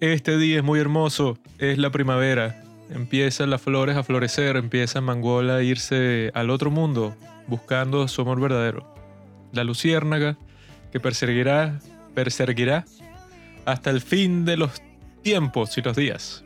[0.00, 2.62] Este día es muy hermoso, es la primavera.
[2.90, 8.38] Empiezan las flores a florecer, empieza Mangola a irse al otro mundo buscando su amor
[8.38, 8.94] verdadero.
[9.52, 10.36] La luciérnaga
[10.92, 11.80] que perseguirá,
[12.14, 12.84] perseguirá
[13.64, 14.82] hasta el fin de los
[15.22, 16.44] tiempos y los días.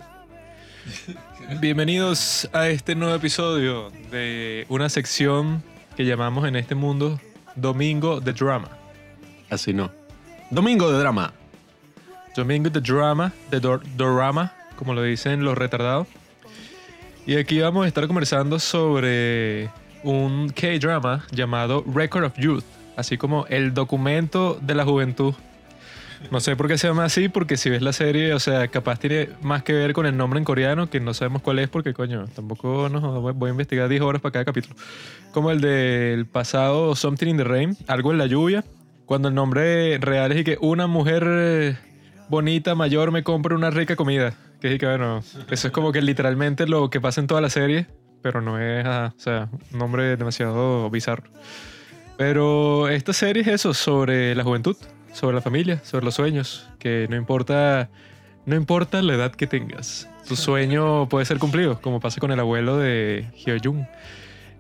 [1.61, 5.61] Bienvenidos a este nuevo episodio de una sección
[5.97, 7.21] que llamamos en este mundo
[7.57, 8.71] Domingo de Drama.
[9.51, 9.91] Así no.
[10.51, 11.33] Domingo de drama.
[12.37, 16.07] Domingo de Drama, de Dor- Dorama, como lo dicen los retardados.
[17.27, 19.69] Y aquí vamos a estar conversando sobre
[20.03, 22.65] un K-drama llamado Record of Youth,
[22.97, 25.35] así como el documento de la juventud.
[26.31, 28.99] No sé por qué se llama así, porque si ves la serie, o sea, capaz
[28.99, 31.95] tiene más que ver con el nombre en coreano, que no sabemos cuál es, porque
[31.95, 34.75] coño, tampoco no, voy a investigar 10 horas para cada capítulo.
[35.33, 38.65] Como el del pasado Something in the Rain, algo en la lluvia,
[39.07, 41.79] cuando el nombre real es y que una mujer
[42.31, 44.33] bonita, mayor, me compra una rica comida.
[44.61, 47.51] Que es que, bueno, eso es como que literalmente lo que pasa en toda la
[47.51, 47.87] serie,
[48.23, 51.31] pero no es, ah, o sea, un nombre demasiado bizarro.
[52.17, 54.77] Pero esta serie es eso, sobre la juventud,
[55.13, 57.89] sobre la familia, sobre los sueños, que no importa,
[58.47, 62.39] no importa la edad que tengas, tu sueño puede ser cumplido, como pasa con el
[62.39, 63.85] abuelo de Hyo-jung.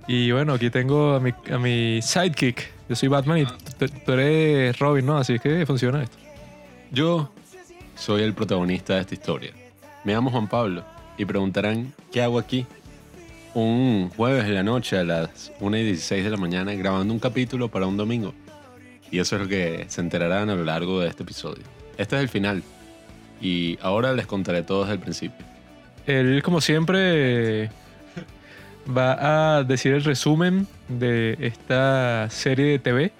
[0.09, 2.73] Y bueno, aquí tengo a mi, a mi sidekick.
[2.89, 5.19] Yo soy Batman y tú, eres Robin, ¿no?
[5.19, 6.17] Así que funciona esto.
[6.91, 7.33] Yo
[8.01, 9.53] soy el protagonista de esta historia.
[10.05, 10.83] Me llamo Juan Pablo
[11.19, 12.67] y preguntarán, ¿qué hago aquí?
[13.53, 17.21] Un jueves de la noche a las 1 y 16 de la mañana grabando un
[17.21, 18.33] capítulo para un domingo.
[19.11, 21.63] Y eso es lo que se enterarán a lo largo de este episodio.
[21.99, 22.63] Este es el final.
[23.39, 25.45] Y ahora les contaré todo desde el principio.
[26.07, 27.71] Él, como siempre,
[28.97, 33.13] va a decir el resumen de esta serie de TV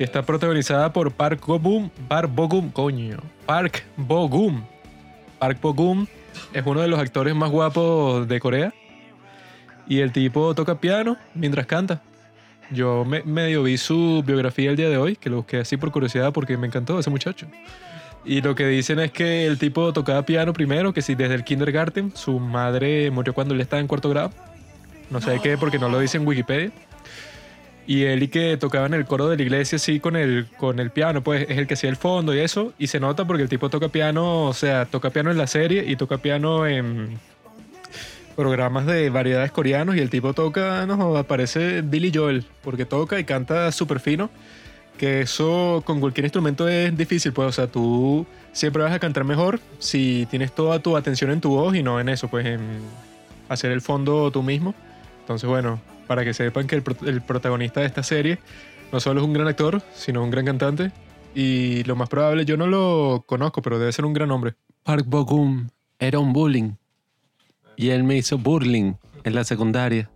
[0.00, 4.62] que está protagonizada por Park Bo-gum, Park Bo-gum, coño, Park Bo-gum.
[5.38, 6.06] Park Bo-gum
[6.54, 8.72] es uno de los actores más guapos de Corea
[9.86, 12.00] y el tipo toca piano mientras canta.
[12.70, 15.90] Yo me, medio vi su biografía el día de hoy, que lo busqué así por
[15.90, 17.46] curiosidad porque me encantó ese muchacho.
[18.24, 21.44] Y lo que dicen es que el tipo tocaba piano primero, que si desde el
[21.44, 24.30] kindergarten, su madre murió cuando él estaba en cuarto grado.
[25.10, 26.72] No sé qué, porque no lo dice en Wikipedia.
[27.90, 30.78] Y él y que tocaba en el coro de la iglesia así con el, con
[30.78, 32.72] el piano, pues es el que hacía el fondo y eso.
[32.78, 35.84] Y se nota porque el tipo toca piano, o sea, toca piano en la serie
[35.84, 37.18] y toca piano en
[38.36, 39.96] programas de variedades coreanos.
[39.96, 44.30] Y el tipo toca, no, aparece Billy Joel, porque toca y canta súper fino
[44.96, 49.24] que eso con cualquier instrumento es difícil, pues, o sea, tú siempre vas a cantar
[49.24, 52.60] mejor si tienes toda tu atención en tu voz y no en eso, pues, en
[53.48, 54.76] hacer el fondo tú mismo.
[55.22, 58.40] Entonces, bueno, para que sepan que el, pro- el protagonista de esta serie
[58.90, 60.90] no solo es un gran actor, sino un gran cantante.
[61.36, 64.54] Y lo más probable, yo no lo conozco, pero debe ser un gran hombre.
[64.82, 65.68] Park Bo-gum
[66.00, 66.72] era un bullying.
[67.76, 70.10] Y él me hizo bullying en la secundaria.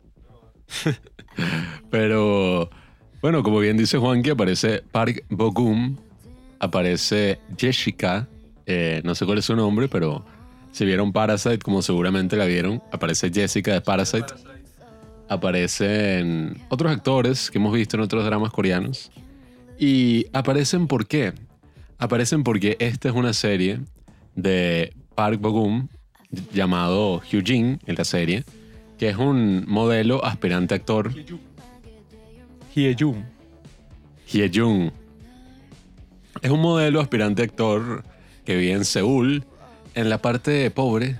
[1.90, 2.70] Pero,
[3.22, 5.96] bueno, como bien dice Juan, que aparece Park Bo-gum,
[6.58, 8.26] aparece Jessica,
[8.66, 10.24] eh, no sé cuál es su nombre, pero
[10.72, 14.26] si vieron Parasite, como seguramente la vieron, aparece Jessica de Parasite.
[15.28, 19.10] Aparecen otros actores que hemos visto en otros dramas coreanos.
[19.78, 21.32] Y aparecen por qué.
[21.98, 23.80] Aparecen porque esta es una serie
[24.34, 25.88] de Park Bo-gum
[26.52, 28.44] llamado Hyujin en la serie,
[28.98, 31.12] que es un modelo aspirante actor
[32.74, 33.24] Hyejung.
[34.26, 34.90] Hyejung.
[36.42, 38.02] Es un modelo aspirante actor
[38.44, 39.44] que vive en Seúl,
[39.94, 41.16] en la parte pobre,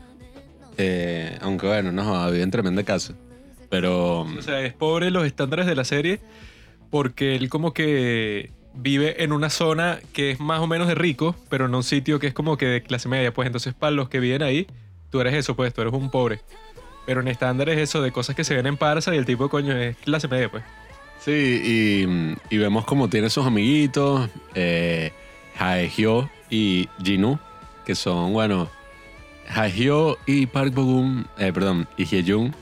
[0.77, 3.15] eh, aunque bueno, no, vive en tremenda casa.
[3.75, 6.21] Pero O sea, es pobre los estándares de la serie
[6.91, 11.35] porque él como que vive en una zona que es más o menos de rico,
[11.49, 13.35] pero en un sitio que es como que de clase media.
[13.35, 14.69] Pues entonces para los que viven ahí,
[15.11, 16.39] tú eres eso, pues tú eres un pobre.
[17.05, 19.77] Pero en estándares eso de cosas que se ven en Parsa y el tipo coño
[19.77, 20.63] es clase media, pues.
[21.19, 25.13] sí, y, y vemos como tiene sus amiguitos, eh,
[26.49, 27.41] y Jinu,
[27.85, 28.71] que son, bueno,
[29.49, 32.53] Haehyo y Park Bo-gum, eh, perdón, y Hyejung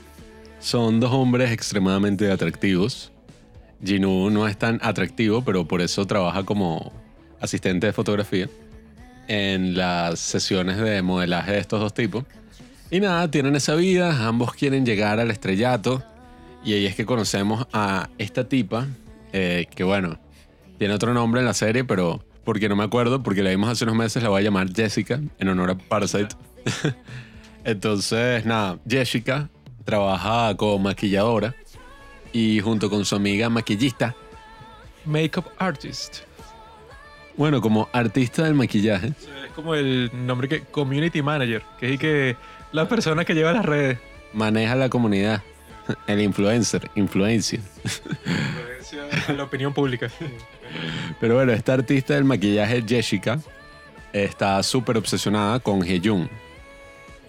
[0.63, 3.11] son dos hombres extremadamente atractivos.
[3.83, 6.93] Jinu no es tan atractivo, pero por eso trabaja como
[7.41, 8.49] asistente de fotografía
[9.27, 12.23] en las sesiones de modelaje de estos dos tipos.
[12.89, 16.01] Y nada, tienen esa vida, ambos quieren llegar al estrellato.
[16.63, 18.87] Y ahí es que conocemos a esta tipa,
[19.33, 20.17] eh, que bueno,
[20.77, 23.83] tiene otro nombre en la serie, pero porque no me acuerdo, porque la vimos hace
[23.83, 26.35] unos meses, la voy a llamar Jessica, en honor a Parasite.
[27.65, 29.49] Entonces, nada, Jessica
[29.83, 31.55] trabaja como maquilladora
[32.31, 34.15] y junto con su amiga maquillista,
[35.05, 36.19] Makeup artist.
[37.37, 39.13] bueno, como artista del maquillaje,
[39.55, 42.35] como el nombre que Community Manager, que es que
[42.71, 43.99] la persona que lleva las redes.
[44.33, 45.43] Maneja la comunidad.
[46.07, 47.59] El influencer, influencia.
[49.35, 50.09] la opinión pública.
[51.19, 53.39] Pero bueno, esta artista del maquillaje, Jessica,
[54.13, 56.29] está súper obsesionada con Heyun.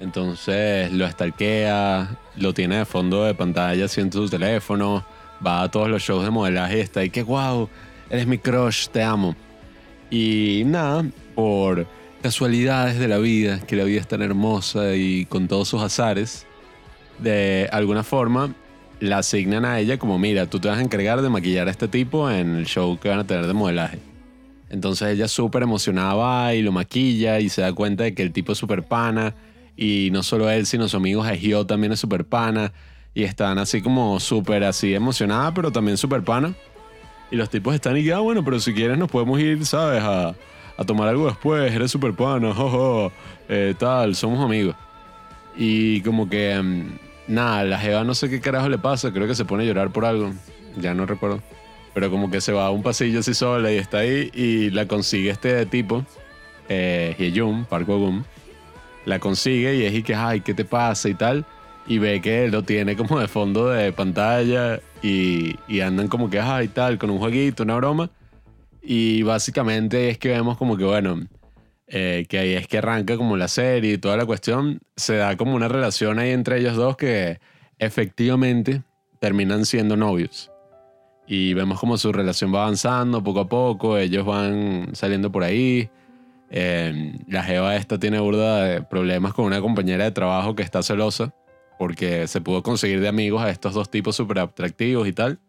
[0.04, 5.02] Entonces lo stalkea, lo tiene de fondo de pantalla siente su teléfono,
[5.44, 7.70] va a todos los shows de modelaje y está ahí que wow,
[8.10, 9.34] eres mi crush, te amo.
[10.10, 11.86] Y nada, por
[12.22, 16.46] casualidades de la vida, que la vida es tan hermosa y con todos sus azares,
[17.18, 18.54] de alguna forma
[19.00, 21.88] la asignan a ella como, mira, tú te vas a encargar de maquillar a este
[21.88, 24.00] tipo en el show que van a tener de modelaje.
[24.68, 28.32] Entonces ella súper emocionada va y lo maquilla y se da cuenta de que el
[28.32, 29.34] tipo es súper pana.
[29.76, 32.72] Y no solo él, sino su amigo Hegio también es súper pana.
[33.14, 36.54] Y están así como súper así emocionada, pero también súper pana.
[37.30, 40.02] Y los tipos están y ah, bueno, pero si quieres nos podemos ir, ¿sabes?
[40.02, 40.34] A,
[40.76, 43.12] a tomar algo después, eres súper pana, jojo,
[43.48, 44.76] eh, tal, somos amigos.
[45.56, 46.98] Y como que, mm,
[47.28, 49.90] nada, la Jeva no sé qué carajo le pasa, creo que se pone a llorar
[49.90, 50.32] por algo,
[50.76, 51.40] ya no recuerdo.
[51.94, 54.88] Pero como que se va a un pasillo así sola y está ahí y la
[54.88, 56.04] consigue este tipo,
[56.68, 58.24] eh, Hyejun, Park Bo
[59.04, 61.44] La consigue y es y que, ay, ¿qué te pasa y tal?
[61.86, 66.40] Y ve que lo tiene como de fondo de pantalla y, y andan como que,
[66.40, 68.10] ay, tal, con un jueguito, una broma.
[68.82, 71.26] Y básicamente es que vemos como que, bueno,
[71.86, 74.80] eh, que ahí es que arranca como la serie y toda la cuestión.
[74.96, 77.40] Se da como una relación ahí entre ellos dos que
[77.78, 78.82] efectivamente
[79.20, 80.50] terminan siendo novios.
[81.26, 85.88] Y vemos como su relación va avanzando poco a poco, ellos van saliendo por ahí.
[86.56, 90.84] Eh, la Jeva esta tiene burda de problemas con una compañera de trabajo que está
[90.84, 91.34] celosa
[91.78, 95.40] porque se pudo conseguir de amigos a estos dos tipos súper atractivos y tal.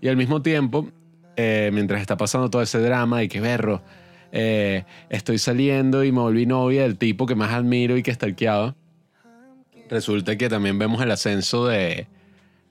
[0.00, 0.88] Y al mismo tiempo,
[1.36, 3.82] eh, mientras está pasando todo ese drama y que berro,
[4.30, 8.26] eh, estoy saliendo y me volví novia del tipo que más admiro y que está
[8.26, 8.76] arqueado.
[9.88, 12.06] Resulta que también vemos el ascenso de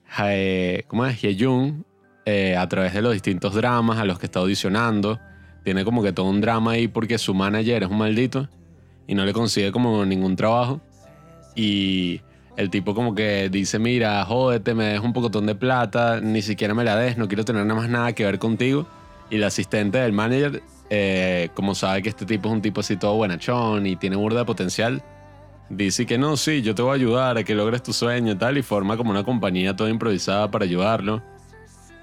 [0.06, 1.20] Jae, ¿cómo es?
[1.20, 1.84] Hyejun
[2.24, 5.20] eh, a través de los distintos dramas a los que está audicionando.
[5.64, 8.48] Tiene como que todo un drama ahí porque su manager es un maldito
[9.06, 10.80] y no le consigue como ningún trabajo.
[11.54, 12.20] Y
[12.56, 16.74] el tipo como que dice, mira, jódete, me des un pocotón de plata, ni siquiera
[16.74, 18.86] me la des, no quiero tener nada más nada que ver contigo.
[19.30, 22.96] Y el asistente del manager, eh, como sabe que este tipo es un tipo así
[22.96, 25.02] todo buenachón y tiene burda de potencial,
[25.70, 28.36] dice que no, sí, yo te voy a ayudar a que logres tu sueño y
[28.36, 31.22] tal, y forma como una compañía toda improvisada para ayudarlo.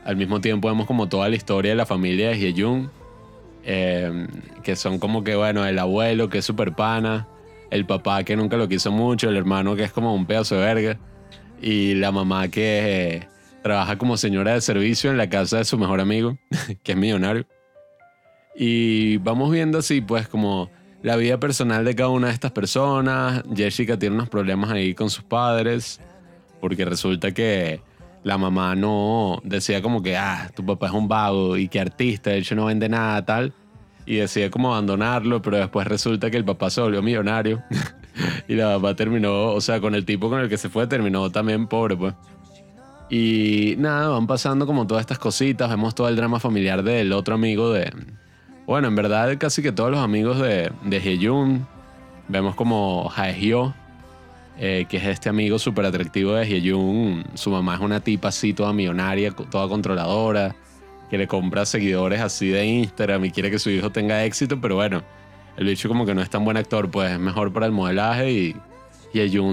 [0.06, 2.90] Al mismo tiempo vemos como toda la historia de la familia de Hyejun,
[3.70, 4.28] eh,
[4.64, 7.28] que son como que, bueno, el abuelo que es súper pana,
[7.70, 10.62] el papá que nunca lo quiso mucho, el hermano que es como un pedazo de
[10.62, 10.98] verga
[11.62, 13.28] y la mamá que eh,
[13.62, 16.38] trabaja como señora de servicio en la casa de su mejor amigo,
[16.84, 17.46] que es millonario.
[18.56, 20.72] Y vamos viendo así pues como
[21.04, 23.44] la vida personal de cada una de estas personas.
[23.54, 26.00] Jessica tiene unos problemas ahí con sus padres
[26.62, 27.82] porque resulta que
[28.24, 32.32] la mamá no decía como que, ah, tu papá es un vago y que artista,
[32.32, 33.54] de hecho no vende nada, tal
[34.08, 37.62] y decide como abandonarlo, pero después resulta que el papá se volvió millonario
[38.48, 41.30] y la papá terminó, o sea, con el tipo con el que se fue terminó
[41.30, 42.16] también pobre, pues.
[43.10, 47.36] Y nada, van pasando como todas estas cositas, vemos todo el drama familiar del otro
[47.36, 47.94] amigo de...
[48.66, 51.68] Bueno, en verdad casi que todos los amigos de, de Hyejun,
[52.28, 53.74] vemos como Haehyo,
[54.60, 58.54] eh, que es este amigo súper atractivo de Hyejun, su mamá es una tipa así
[58.54, 60.56] toda millonaria, toda controladora
[61.10, 64.76] que le compra seguidores así de Instagram y quiere que su hijo tenga éxito, pero
[64.76, 65.04] bueno,
[65.58, 68.32] el bicho como que no es tan buen actor, pues es mejor para el modelaje
[68.32, 68.56] y,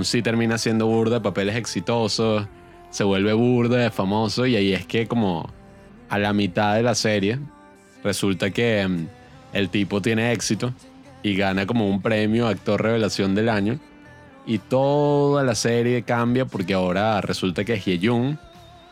[0.02, 2.46] sí termina siendo burda papeles exitosos,
[2.90, 5.50] se vuelve burda de famoso y ahí es que como
[6.11, 7.38] a la mitad de la serie
[8.02, 9.06] resulta que mm,
[9.54, 10.75] el tipo tiene éxito
[11.23, 13.78] y gana como un premio actor revelación del año
[14.46, 18.38] y toda la serie cambia porque ahora resulta que Hyejun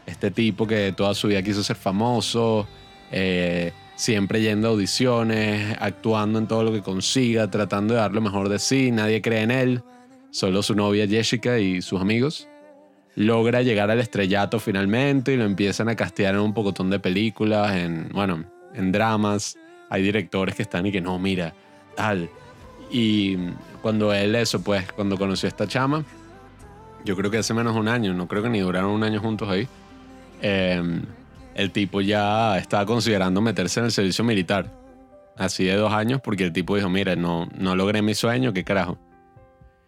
[0.06, 2.66] este tipo que toda su vida quiso ser famoso,
[3.10, 8.20] eh, siempre yendo a audiciones, actuando en todo lo que consiga, tratando de dar lo
[8.20, 9.82] mejor de sí, nadie cree en él,
[10.30, 12.48] solo su novia Jessica y sus amigos.
[13.14, 17.76] Logra llegar al estrellato finalmente y lo empiezan a castear en un pocotón de películas,
[17.76, 18.44] en, bueno,
[18.74, 19.58] en dramas.
[19.90, 21.54] Hay directores que están y que no, mira,
[21.94, 22.30] tal.
[22.92, 23.36] Y
[23.80, 26.04] cuando él eso, pues, cuando conoció a esta chama,
[27.04, 29.18] yo creo que hace menos de un año, no creo que ni duraron un año
[29.18, 29.66] juntos ahí
[30.42, 31.04] Em,
[31.54, 34.70] el tipo ya estaba considerando meterse en el servicio militar.
[35.38, 38.64] Así de dos años, porque el tipo dijo, mira, no, no logré mi sueño, qué
[38.64, 38.98] carajo.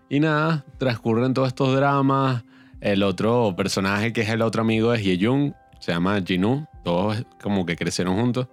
[0.09, 2.45] Y nada, transcurren todos estos dramas.
[2.81, 6.67] El otro personaje, que es el otro amigo, es Yejung, se llama Jinu.
[6.85, 8.47] Todos como que crecieron juntos.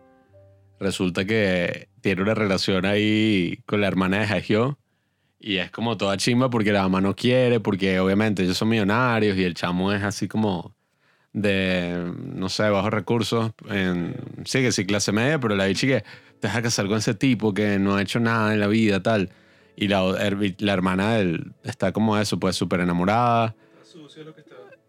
[0.81, 4.77] Resulta que tiene una relación ahí con la hermana de Haehyo
[5.39, 9.38] y es como toda chimba porque la mamá no quiere, porque obviamente ellos son millonarios
[9.38, 10.75] y el chamo es así como
[11.33, 13.51] de, no sé, bajos recursos.
[13.69, 16.03] En, sí, que sí, clase media, pero la bicha que
[16.39, 19.29] te deja casar con ese tipo que no ha hecho nada en la vida, tal.
[19.75, 20.03] Y la,
[20.59, 23.55] la hermana de él está como eso, pues súper enamorada.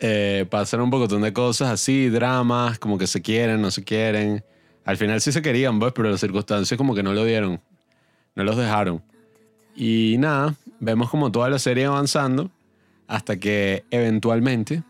[0.01, 4.45] Eh, pasan un poco de cosas así, dramas, como que se quieren, no se quieren.
[4.85, 7.61] Al final sí se querían, pues, pero las circunstancias como que no lo dieron.
[8.35, 9.03] No los dejaron.
[9.77, 12.51] Y nada, vemos como toda la serie avanzando
[13.07, 14.83] hasta que eventualmente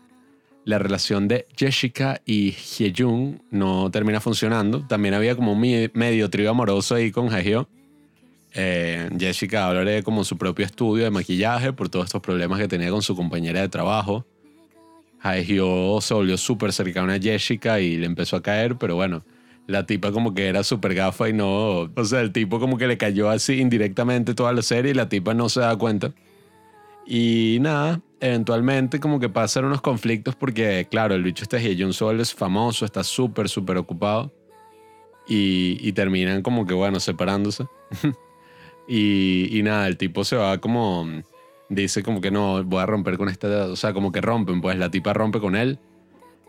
[0.65, 4.85] la relación de Jessica y Hyejung no termina funcionando.
[4.87, 5.59] También había como un
[5.93, 7.67] medio trío amoroso ahí con Haehyo.
[8.55, 12.67] Eh, Jessica habla de como su propio estudio de maquillaje por todos estos problemas que
[12.67, 14.25] tenía con su compañera de trabajo.
[15.21, 19.23] Haehyo se volvió súper cercana a Jessica y le empezó a caer, pero bueno,
[19.67, 21.91] la tipa como que era súper gafa y no...
[21.95, 25.09] O sea, el tipo como que le cayó así indirectamente toda la serie y la
[25.09, 26.13] tipa no se da cuenta.
[27.05, 32.19] Y nada, eventualmente como que pasan unos conflictos porque, claro, el bicho este Hyun Sol
[32.19, 34.31] es famoso, está súper, súper ocupado.
[35.25, 37.65] Y, terminan como que, bueno, separándose.
[38.89, 41.07] y, y nada, el tipo se va como...
[41.69, 43.67] Dice como que no, voy a romper con esta...
[43.67, 45.79] O sea, como que rompen, pues la tipa rompe con él.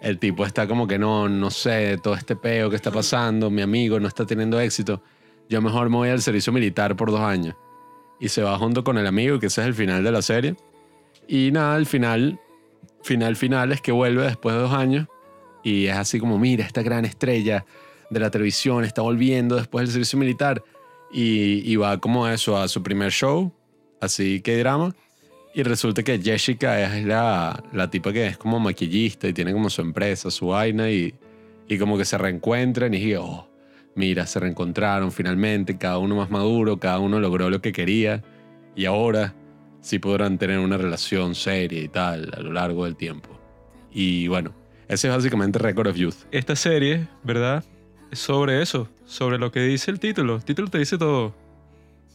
[0.05, 3.63] El tipo está como que no, no sé, todo este peo que está pasando, mi
[3.63, 5.03] amigo no está teniendo éxito.
[5.49, 7.57] Yo mejor me voy al servicio militar por dos años.
[8.21, 10.57] Y se va junto con el amigo, que ese es el final de la serie.
[11.27, 12.39] Y nada, al final,
[13.03, 15.09] final, final es que vuelve después de dos años
[15.65, 17.65] y es así como, mira, esta gran estrella
[18.11, 20.63] de la televisión está volviendo después del servicio militar
[21.11, 23.53] y, va como eso a su primer show,
[24.01, 24.95] así que drama.
[25.55, 29.71] Y resulta que Jessica es la, la tipa que es como maquillista y tiene como
[29.71, 31.15] su empresa, su vaina y,
[31.69, 33.49] y como que se reencuentran y dije, oh,
[33.95, 38.25] mira, se reencontraron finalmente, cada uno más maduro, cada uno logró lo que quería
[38.75, 39.33] y ahora
[39.81, 43.31] sí podrán tener una relación seria y tal a lo largo del tiempo.
[43.93, 44.53] Y bueno,
[44.89, 46.17] ese es básicamente Record of Youth.
[46.33, 47.65] Esta serie, ¿verdad?
[48.11, 50.37] Es sobre eso, sobre lo que dice el título.
[50.37, 51.33] El título te dice todo.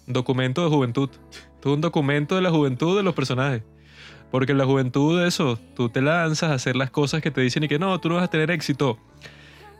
[0.08, 1.10] Documento de juventud.
[1.62, 3.64] Todo un documento de la juventud de los personajes.
[4.32, 7.64] Porque en la juventud, eso, tú te lanzas a hacer las cosas que te dicen
[7.64, 8.98] y que no, tú no vas a tener éxito.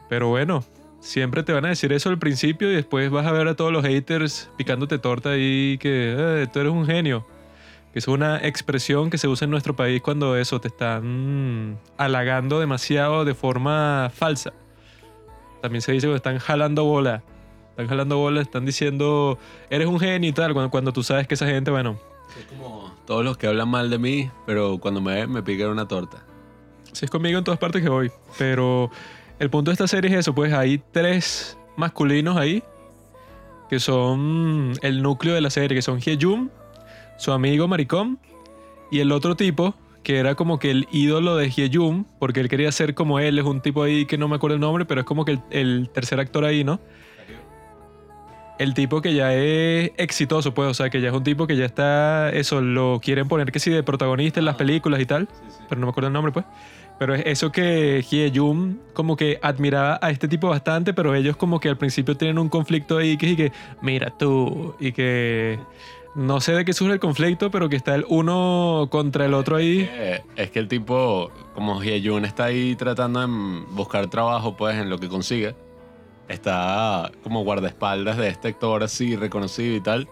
[0.10, 0.64] Pero bueno,
[1.00, 3.72] siempre te van a decir eso al principio y después vas a ver a todos
[3.72, 7.26] los haters picándote torta y que eh, tú eres un genio
[7.92, 12.60] que es una expresión que se usa en nuestro país cuando eso te están halagando
[12.60, 14.54] demasiado de forma falsa.
[15.62, 17.24] También se dice que están jalando bola.
[17.80, 21.36] Están jalando bola, están diciendo, eres un genio y tal, cuando, cuando tú sabes que
[21.36, 21.98] esa gente, bueno...
[22.38, 25.70] Es como todos los que hablan mal de mí, pero cuando me ven me pican
[25.70, 26.22] una torta.
[26.92, 28.12] Sí, es conmigo en todas partes que voy.
[28.38, 28.92] Pero
[29.40, 32.64] el punto de esta serie es eso, pues hay tres masculinos ahí,
[33.70, 36.50] que son el núcleo de la serie, que son Hyejum,
[37.18, 38.20] su amigo maricón
[38.92, 42.72] y el otro tipo que era como que el ídolo de Hyejum, porque él quería
[42.72, 45.06] ser como él, es un tipo ahí que no me acuerdo el nombre, pero es
[45.06, 46.80] como que el, tercer actor ahí, ¿no?
[48.60, 51.56] El tipo que ya es exitoso, pues, o sea, que ya es un tipo que
[51.56, 55.30] ya está, eso, lo quieren poner que sí de protagonista en las películas y tal,
[55.70, 56.46] pero no me acuerdo el nombre, pues.
[57.00, 61.62] Pero es eso que Hyejum como que admiraba a este tipo bastante, pero ellos como
[61.62, 63.52] que al principio tienen un conflicto ahí que, y que
[63.82, 65.58] mira tú, y que
[66.16, 69.56] no sé de qué surge el conflicto, pero que está el uno contra el otro
[69.56, 69.90] ahí.
[70.36, 73.28] Es que, el tipo, como Hyejun está ahí tratando de
[73.72, 75.56] buscar trabajo, pues en lo que consigue,
[76.30, 80.08] está como guardaespaldas de este actor así reconocido y tal.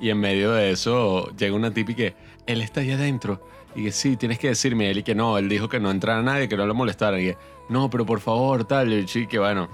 [0.00, 2.14] Y en medio de eso llega una tipa y que
[2.46, 3.40] él está ahí adentro.
[3.74, 6.22] Y que sí, tienes que decirme él y que no, él dijo que no entrara
[6.22, 7.20] nadie, que no lo molestara.
[7.20, 8.92] Y que no, pero por favor, tal.
[8.92, 9.68] Y el que bueno,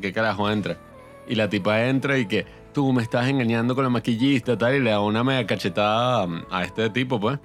[0.00, 0.78] ¿qué carajo entra?
[1.28, 4.80] Y la tipa entra y que tú me estás engañando con la maquillista, tal, y
[4.80, 7.38] le da una mega cachetada a este tipo, pues.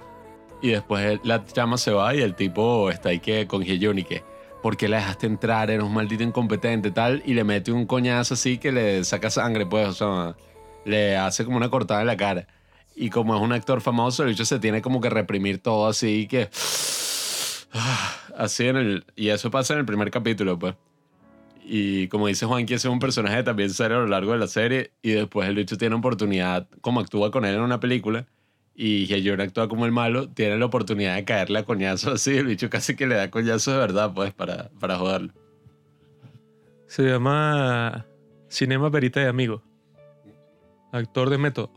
[0.62, 4.04] Y después la llama se va y el tipo está ahí que con Hyun y
[4.04, 4.22] que,
[4.62, 5.70] ¿por qué la dejaste entrar?
[5.70, 9.66] Eres un maldito incompetente, tal, y le mete un coñazo así que le saca sangre,
[9.66, 10.36] pues, o sea,
[10.84, 12.46] le hace como una cortada en la cara.
[12.94, 16.26] Y como es un actor famoso, el bicho se tiene como que reprimir todo así
[16.26, 16.50] que...
[18.36, 19.04] Así en el...
[19.16, 20.74] Y eso pasa en el primer capítulo, pues.
[21.62, 24.46] Y como dice Juan, que es un personaje también serio a lo largo de la
[24.46, 24.92] serie.
[25.02, 28.26] Y después el bicho tiene oportunidad, como actúa con él en una película,
[28.82, 32.38] y Hyun actúa como el malo, tiene la oportunidad de caerle a coñazo así.
[32.38, 35.34] El bicho casi que le da coñazo de verdad, pues, para, para joderlo.
[36.86, 38.06] Se llama
[38.48, 39.62] Cinema Verita de Amigo.
[40.92, 41.70] Actor de método.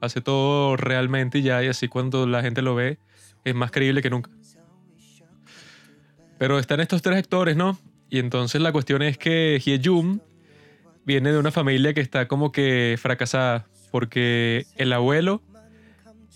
[0.00, 2.98] Hace todo realmente y ya, y así cuando la gente lo ve,
[3.44, 4.32] es más creíble que nunca.
[6.38, 7.78] Pero están estos tres actores, ¿no?
[8.10, 10.18] Y entonces la cuestión es que Hyejum
[11.04, 15.40] viene de una familia que está como que fracasada, porque el abuelo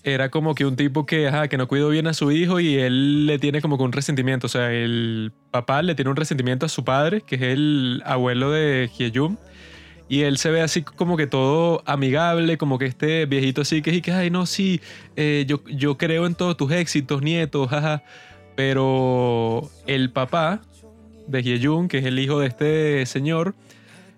[0.03, 2.75] era como que un tipo que, ajá, que no cuidó bien a su hijo y
[2.75, 4.47] él le tiene como que un resentimiento.
[4.47, 8.51] O sea, el papá le tiene un resentimiento a su padre, que es el abuelo
[8.51, 9.37] de Hyeyum.
[10.09, 14.01] Y él se ve así como que todo amigable, como que este viejito así que,
[14.01, 14.81] que ay, no, sí,
[15.15, 18.03] eh, yo, yo creo en todos tus éxitos, nietos, jaja.
[18.55, 20.61] Pero el papá
[21.27, 23.55] de Hyeyun, que es el hijo de este señor,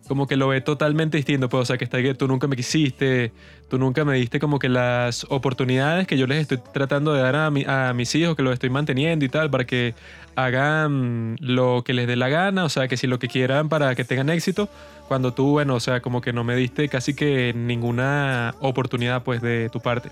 [0.08, 2.56] como que lo ve totalmente distinto, pues, o sea, que está que tú nunca me
[2.56, 3.32] quisiste,
[3.70, 7.36] tú nunca me diste como que las oportunidades que yo les estoy tratando de dar
[7.36, 7.48] a,
[7.90, 9.96] a mis hijos, que los estoy manteniendo y tal, para que
[10.36, 13.96] hagan lo que les dé la gana, o sea, que si lo que quieran para
[13.96, 14.70] que tengan éxito,
[15.08, 19.42] cuando tú, bueno, o sea, como que no me diste casi que ninguna oportunidad, pues,
[19.42, 20.10] de tu parte.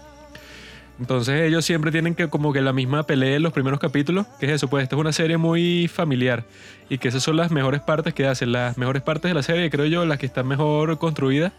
[1.03, 4.45] Entonces ellos siempre tienen que como que la misma pelea en los primeros capítulos, que
[4.45, 6.45] es eso, pues esta es una serie muy familiar
[6.89, 9.69] y que esas son las mejores partes que hacen, las mejores partes de la serie,
[9.69, 11.51] creo yo, las que están mejor construidas,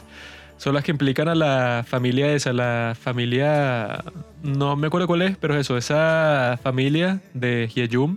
[0.56, 4.02] son las que implican a la familia esa, la familia,
[4.42, 8.16] no me acuerdo cuál es, pero eso, esa familia de Hyejum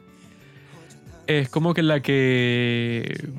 [1.27, 3.31] es como que la que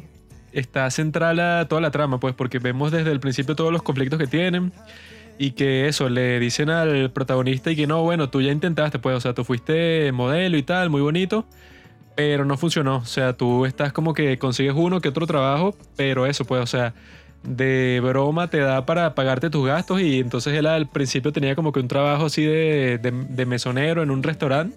[0.52, 4.18] está central a toda la trama, pues porque vemos desde el principio todos los conflictos
[4.18, 4.74] que tienen
[5.38, 9.16] y que eso, le dicen al protagonista y que no, bueno, tú ya intentaste, pues,
[9.16, 11.46] o sea, tú fuiste modelo y tal, muy bonito,
[12.16, 12.96] pero no funcionó.
[12.96, 16.66] O sea, tú estás como que consigues uno que otro trabajo, pero eso, pues, o
[16.66, 16.92] sea,
[17.44, 21.72] de broma te da para pagarte tus gastos y entonces él al principio tenía como
[21.72, 24.76] que un trabajo así de, de mesonero en un restaurante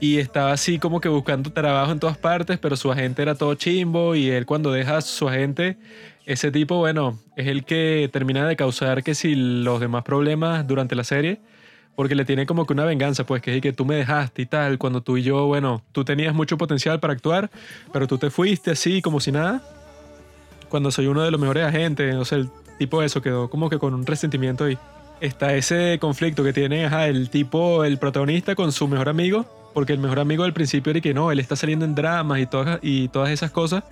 [0.00, 3.54] y estaba así como que buscando trabajo en todas partes, pero su agente era todo
[3.54, 5.78] chimbo y él cuando deja su agente
[6.26, 10.94] ese tipo, bueno, es el que termina de causar que si los demás problemas durante
[10.94, 11.40] la serie,
[11.96, 14.46] porque le tiene como que una venganza, pues que es que tú me dejaste y
[14.46, 17.50] tal, cuando tú y yo, bueno, tú tenías mucho potencial para actuar,
[17.92, 19.62] pero tú te fuiste así como si nada,
[20.68, 23.78] cuando soy uno de los mejores agentes, o sea, el tipo eso quedó como que
[23.78, 24.78] con un resentimiento ahí.
[25.20, 29.98] Está ese conflicto que tiene el tipo, el protagonista con su mejor amigo, porque el
[29.98, 33.08] mejor amigo del principio era que no, él está saliendo en dramas y todas, y
[33.08, 33.84] todas esas cosas,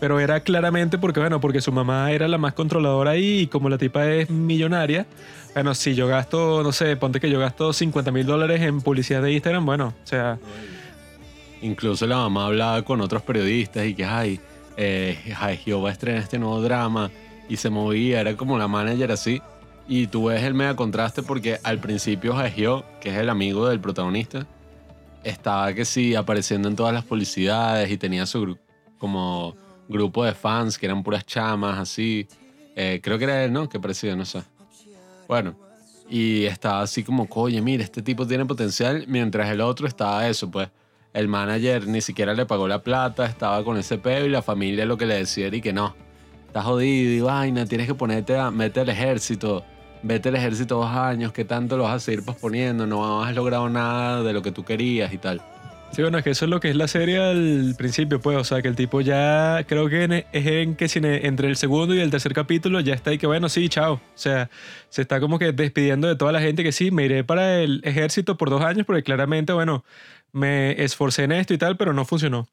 [0.00, 3.68] pero era claramente porque, bueno, porque su mamá era la más controladora ahí y como
[3.68, 5.06] la tipa es millonaria,
[5.54, 9.22] bueno, si yo gasto, no sé, ponte que yo gasto 50 mil dólares en publicidad
[9.22, 10.38] de Instagram, bueno, o sea...
[11.60, 14.40] Incluso la mamá hablaba con otros periodistas y que, ay,
[14.76, 17.10] eh, ay, yo voy a estrenar este nuevo drama
[17.48, 19.42] y se movía, era como la manager así.
[19.88, 23.80] Y tú ves el mega contraste porque al principio Haegyo, que es el amigo del
[23.80, 24.46] protagonista,
[25.24, 28.56] estaba que sí apareciendo en todas las publicidades y tenía su
[28.98, 29.56] como
[29.88, 32.26] grupo de fans que eran puras chamas así.
[32.76, 33.68] Eh, creo que era él, ¿no?
[33.68, 34.42] Que parecía, no sé.
[35.26, 35.56] Bueno,
[36.08, 40.50] y estaba así como, oye, mira, este tipo tiene potencial, mientras el otro estaba eso,
[40.50, 40.68] pues.
[41.14, 44.84] El manager ni siquiera le pagó la plata, estaba con ese peo y la familia
[44.84, 45.96] lo que le decía era y que no,
[46.46, 49.64] estás jodido y vaina, tienes que ponerte a meter al ejército
[50.02, 52.86] vete al ejército dos años, ¿qué tanto lo vas a seguir posponiendo?
[52.86, 55.42] No has logrado nada de lo que tú querías y tal.
[55.90, 58.44] Sí, bueno, es que eso es lo que es la serie al principio, pues, o
[58.44, 60.86] sea, que el tipo ya, creo que es en que
[61.26, 63.94] entre el segundo y el tercer capítulo ya está y que, bueno, sí, chao.
[63.94, 64.50] O sea,
[64.90, 67.80] se está como que despidiendo de toda la gente que sí, me iré para el
[67.84, 69.82] ejército por dos años porque claramente, bueno,
[70.30, 72.48] me esforcé en esto y tal, pero no funcionó.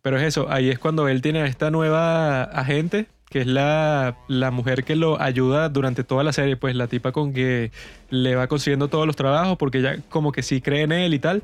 [0.00, 4.16] Pero es eso, ahí es cuando él tiene a esta nueva agente que es la,
[4.28, 7.70] la, mujer que lo ayuda durante toda la serie, pues la tipa con que
[8.10, 11.20] le va consiguiendo todos los trabajos, porque ella como que sí cree en él y
[11.20, 11.42] tal.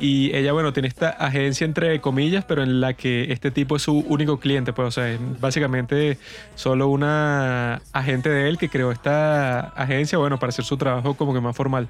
[0.00, 3.82] Y ella, bueno, tiene esta agencia entre comillas, pero en la que este tipo es
[3.82, 6.18] su único cliente, pues, o sea, es básicamente
[6.54, 11.34] solo una agente de él que creó esta agencia, bueno, para hacer su trabajo como
[11.34, 11.88] que más formal.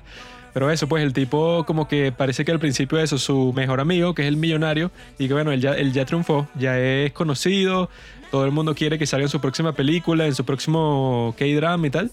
[0.54, 4.14] Pero eso, pues el tipo como que parece que al principio eso, su mejor amigo,
[4.14, 7.90] que es el millonario, y que bueno, él ya, él ya triunfó, ya es conocido,
[8.30, 11.90] todo el mundo quiere que salga en su próxima película, en su próximo K-drama y
[11.90, 12.10] tal.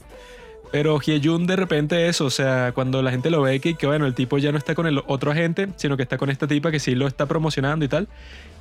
[0.72, 4.06] Pero Hyejun de repente eso, o sea, cuando la gente lo ve que, que bueno,
[4.06, 6.72] el tipo ya no está con el otro agente, sino que está con esta tipa
[6.72, 8.08] que sí lo está promocionando y tal.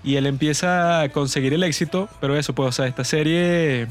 [0.04, 3.88] Y él empieza a conseguir el éxito, pero eso, pues, o sea, esta serie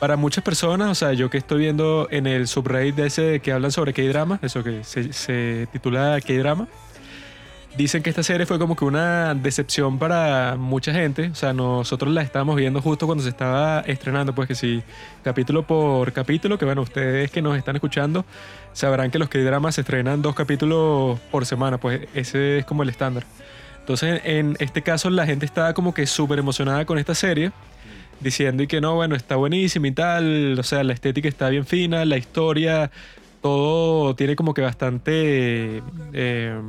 [0.00, 3.52] para muchas personas, o sea, yo que estoy viendo en el subreddit de ese que
[3.52, 6.68] hablan sobre K-drama, eso que se, se titula K-drama,
[7.76, 11.30] Dicen que esta serie fue como que una decepción para mucha gente.
[11.30, 14.82] O sea, nosotros la estábamos viendo justo cuando se estaba estrenando, pues que sí,
[15.22, 18.24] capítulo por capítulo, que bueno, ustedes que nos están escuchando
[18.72, 22.88] sabrán que los K-dramas se estrenan dos capítulos por semana, pues ese es como el
[22.88, 23.24] estándar.
[23.80, 27.52] Entonces, en este caso, la gente estaba como que súper emocionada con esta serie,
[28.20, 31.66] diciendo y que no, bueno, está buenísima y tal, o sea, la estética está bien
[31.66, 32.90] fina, la historia
[33.40, 36.60] todo tiene como que bastante eh,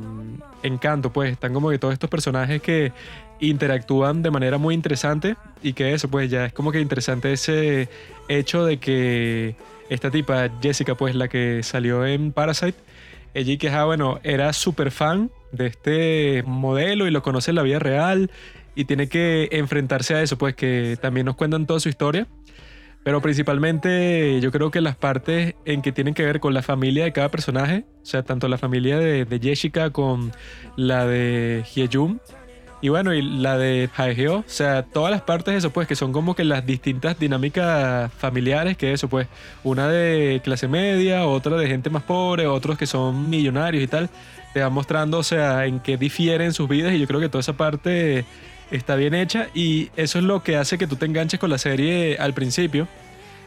[0.62, 2.92] encanto, pues están como que todos estos personajes que
[3.40, 7.88] interactúan de manera muy interesante y que eso, pues ya es como que interesante ese
[8.28, 9.56] hecho de que
[9.90, 12.78] esta tipa, Jessica, pues la que salió en Parasite,
[13.34, 17.62] ella que, ah, bueno, era súper fan de este modelo y lo conoce en la
[17.62, 18.30] vida real
[18.74, 22.26] y tiene que enfrentarse a eso, pues que también nos cuentan toda su historia.
[23.04, 27.04] Pero principalmente yo creo que las partes en que tienen que ver con la familia
[27.04, 30.32] de cada personaje, o sea, tanto la familia de, Jessica con
[30.76, 32.20] la de Hyejun,
[32.80, 35.94] y bueno, y la de Haegeo, o sea, todas las partes de eso, pues, que
[35.94, 39.28] son como que las distintas dinámicas familiares, que eso, pues,
[39.62, 44.10] una de clase media, otra de gente más pobre, otros que son millonarios y tal,
[44.52, 47.40] te va mostrando, o sea, en qué difieren sus vidas y yo creo que toda
[47.40, 48.24] esa parte
[48.72, 51.58] está bien hecha y eso es lo que hace que tú te enganches con la
[51.58, 52.88] serie al principio,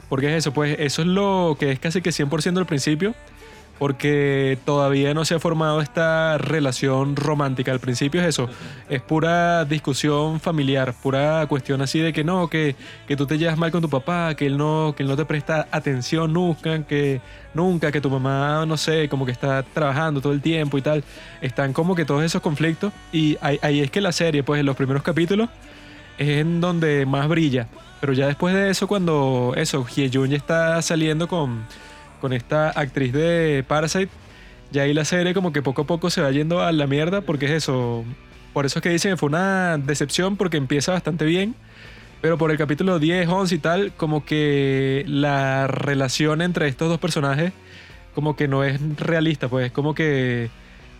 [0.07, 3.13] porque es eso, pues, eso es lo que es casi que 100% al principio
[3.79, 7.71] porque todavía no se ha formado esta relación romántica.
[7.71, 8.49] Al principio es eso,
[8.89, 12.75] es pura discusión familiar, pura cuestión así de que no, que,
[13.07, 15.25] que tú te llevas mal con tu papá, que él no, que él no te
[15.25, 17.21] presta atención nunca, que
[17.53, 21.03] nunca, que tu mamá, no sé, como que está trabajando todo el tiempo y tal.
[21.41, 24.75] Están como que todos esos conflictos y ahí, es que la serie, pues en los
[24.75, 25.49] primeros capítulos,
[26.17, 27.67] es en donde más brilla.
[27.99, 31.65] Pero ya después de eso, cuando eso, Hyejun ya está saliendo con
[32.25, 34.09] con esta actriz de Parasite,
[34.71, 37.21] ya ahí la serie como que poco a poco se va yendo a la mierda
[37.21, 38.03] porque es eso.
[38.51, 41.53] Por eso es que dicen que fue una decepción porque empieza bastante bien.
[42.21, 46.99] Pero por el capítulo 10, 11 y tal, como que la relación entre estos dos
[46.99, 47.53] personajes
[48.15, 50.49] como que no es realista, pues como que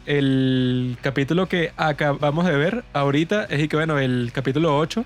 [0.05, 5.03] el capítulo que acabamos de ver ahorita es y que bueno, el capítulo 8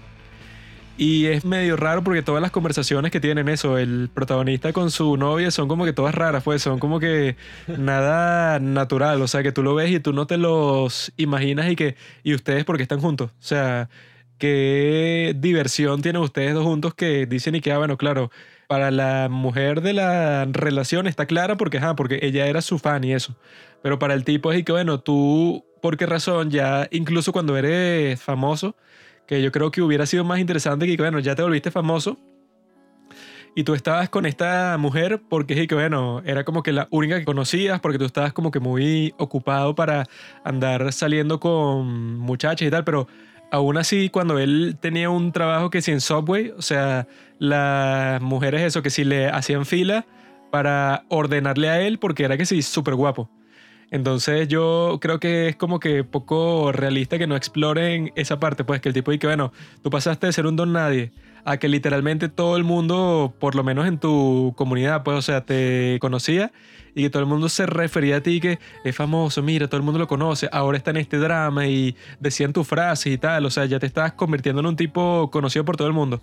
[0.99, 5.15] y es medio raro porque todas las conversaciones que tienen eso, el protagonista con su
[5.15, 9.21] novia, son como que todas raras, pues son como que nada natural.
[9.21, 12.33] O sea, que tú lo ves y tú no te los imaginas y que, ¿y
[12.33, 13.31] ustedes por qué están juntos?
[13.31, 13.89] O sea,
[14.38, 18.29] qué diversión tienen ustedes dos juntos que dicen y que, ah, bueno, claro,
[18.67, 23.05] para la mujer de la relación está clara porque, ah, porque ella era su fan
[23.05, 23.38] y eso.
[23.81, 26.51] Pero para el tipo es y que, bueno, tú, ¿por qué razón?
[26.51, 28.75] Ya, incluso cuando eres famoso,
[29.30, 32.18] que yo creo que hubiera sido más interesante que, bueno, ya te volviste famoso
[33.54, 37.20] y tú estabas con esta mujer porque es que, bueno, era como que la única
[37.20, 40.08] que conocías porque tú estabas como que muy ocupado para
[40.44, 43.08] andar saliendo con muchachas y tal, pero
[43.52, 47.06] aún así cuando él tenía un trabajo que si en Subway, o sea,
[47.38, 50.08] las mujeres eso, que si le hacían fila
[50.50, 53.30] para ordenarle a él porque era que sí, súper guapo.
[53.91, 58.82] Entonces yo creo que es como que poco realista que no exploren esa parte, pues
[58.82, 61.12] que el tipo dice que, bueno, tú pasaste de ser un don nadie
[61.45, 65.45] a que literalmente todo el mundo, por lo menos en tu comunidad, pues, o sea,
[65.45, 66.52] te conocía
[66.93, 69.84] y que todo el mundo se refería a ti que es famoso, mira, todo el
[69.84, 73.49] mundo lo conoce, ahora está en este drama y decían tus frases y tal, o
[73.49, 76.21] sea, ya te estás convirtiendo en un tipo conocido por todo el mundo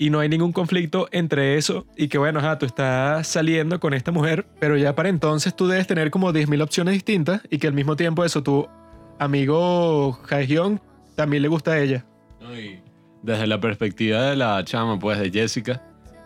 [0.00, 4.10] y no hay ningún conflicto entre eso y que bueno, tú estás saliendo con esta
[4.10, 7.74] mujer, pero ya para entonces tú debes tener como 10.000 opciones distintas y que al
[7.74, 8.66] mismo tiempo eso tu
[9.18, 10.80] amigo Jaehyun
[11.16, 12.06] también le gusta a ella.
[13.22, 15.82] desde la perspectiva de la chama, pues de Jessica,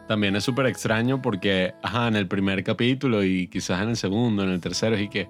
[0.07, 4.45] también es súper extraño porque, ajá, en el primer capítulo y quizás en el segundo,
[4.45, 5.29] en el tercero, y que,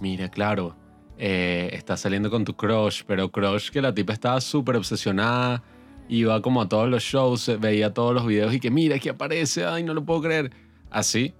[0.00, 0.74] mira, claro,
[1.18, 5.62] eh, estás saliendo con tu crush, pero crush que la tipa estaba súper obsesionada
[6.08, 9.64] iba como a todos los shows, veía todos los videos y que mira, que aparece,
[9.64, 10.50] ay, no lo puedo creer.
[10.90, 11.34] Así.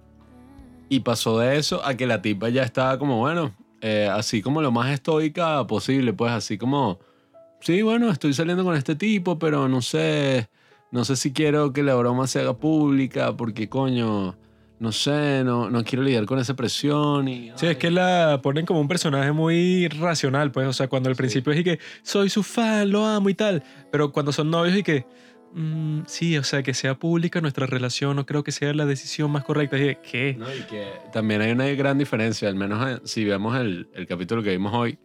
[0.89, 4.61] Y pasó de eso a que la tipa ya estaba como, bueno, eh, así como
[4.61, 6.99] lo más estoica posible, pues así como,
[7.59, 10.47] sí, bueno, estoy saliendo con este tipo, pero no sé,
[10.91, 14.35] no sé si quiero que la broma se haga pública, porque coño,
[14.79, 17.27] no sé, no, no quiero lidiar con esa presión.
[17.27, 21.09] Y, sí, es que la ponen como un personaje muy racional, pues, o sea, cuando
[21.09, 24.49] al principio es y que soy su fan, lo amo y tal, pero cuando son
[24.49, 25.05] novios y que,
[25.53, 29.31] mm, sí, o sea, que sea pública nuestra relación, no creo que sea la decisión
[29.31, 29.77] más correcta.
[29.77, 30.35] Y ¿qué?
[30.37, 34.07] No, y que también hay una gran diferencia, al menos eh, si vemos el, el
[34.07, 34.97] capítulo que vimos hoy,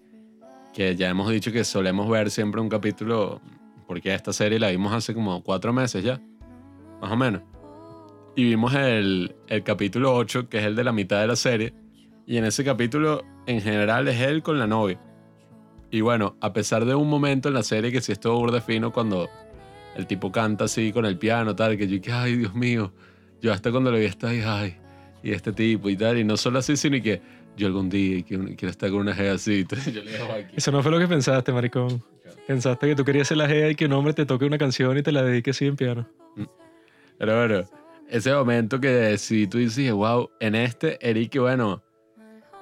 [0.73, 3.41] que ya hemos dicho que solemos ver siempre un capítulo,
[3.87, 6.21] porque esta serie la vimos hace como cuatro meses ya,
[7.01, 7.43] más o menos
[8.39, 11.75] y vimos el, el capítulo 8, que es el de la mitad de la serie.
[12.25, 15.01] Y en ese capítulo, en general, es él con la novia.
[15.91, 18.93] Y bueno, a pesar de un momento en la serie que sí estuvo burde fino
[18.93, 19.29] cuando
[19.97, 22.93] el tipo canta así con el piano, tal, que yo dije, ay, Dios mío.
[23.43, 24.77] Yo hasta cuando lo vi, está ahí, ay,
[25.25, 26.17] y este tipo y tal.
[26.17, 27.21] Y no solo así, sino que
[27.57, 29.67] yo algún día quiero estar con una gea así.
[29.93, 30.55] yo le aquí.
[30.55, 32.05] Eso no fue lo que pensaste, maricón.
[32.47, 34.97] Pensaste que tú querías ser la gea y que un hombre te toque una canción
[34.97, 36.09] y te la dedique así en piano.
[37.19, 37.65] Pero bueno,
[38.09, 41.83] ese momento que si tú dices, wow, en este, Eric, bueno,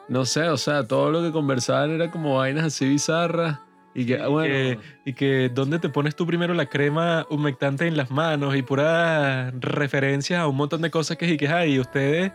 [0.09, 3.59] no sé, o sea, todo lo que conversaban era como vainas así bizarras.
[3.95, 7.87] Y que, Y bueno, que, y que dónde te pones tú primero la crema humectante
[7.87, 11.79] en las manos y puras referencias a un montón de cosas que y que hay.
[11.79, 12.31] ustedes,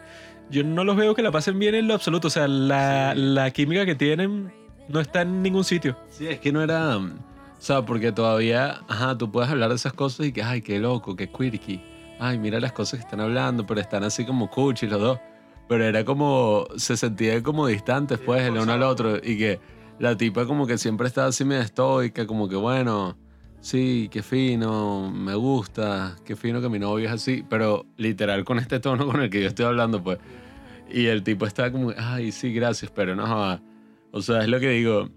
[0.50, 2.30] yo no los veo que la pasen bien en lo absoluto.
[2.30, 3.21] O sea, la, Sí.
[3.21, 4.52] la química que tienen
[4.89, 5.95] no está en ningún sitio.
[6.10, 7.12] sí, es que no era, o
[7.60, 11.15] sea, porque todavía, ajá, tú puedes hablar de esas cosas y que, ay, qué loco,
[11.15, 11.80] qué quirky.
[12.23, 15.19] Ay, mira las cosas que están hablando, pero están así como cuchi los dos.
[15.67, 19.17] Pero era como, se sentían como distantes, pues, el uno al otro.
[19.17, 19.60] Y que
[19.97, 23.17] la tipa como que siempre estaba así medio estoica, como que, bueno,
[23.60, 27.43] sí, qué fino, me gusta, qué fino que mi novio es así.
[27.49, 30.19] Pero literal con este tono con el que yo estoy hablando, pues.
[30.91, 33.60] Y el tipo estaba como, ay, sí, gracias, pero no,
[34.12, 35.10] o sea, es lo que digo,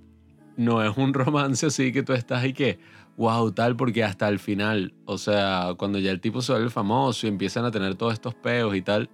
[0.56, 2.78] no es un romance así que tú estás y que,
[3.16, 7.26] wow, tal, porque hasta el final, o sea, cuando ya el tipo se vuelve famoso
[7.26, 9.08] y empiezan a tener todos estos peos y tal,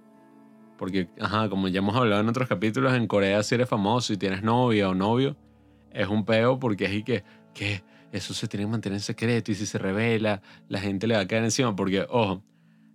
[0.77, 4.17] porque, ajá, como ya hemos hablado en otros capítulos, en Corea si eres famoso y
[4.17, 5.37] tienes novia o novio,
[5.91, 9.51] es un peo porque es y que, que eso se tiene que mantener en secreto
[9.51, 12.43] y si se revela, la gente le va a caer encima, porque, ojo,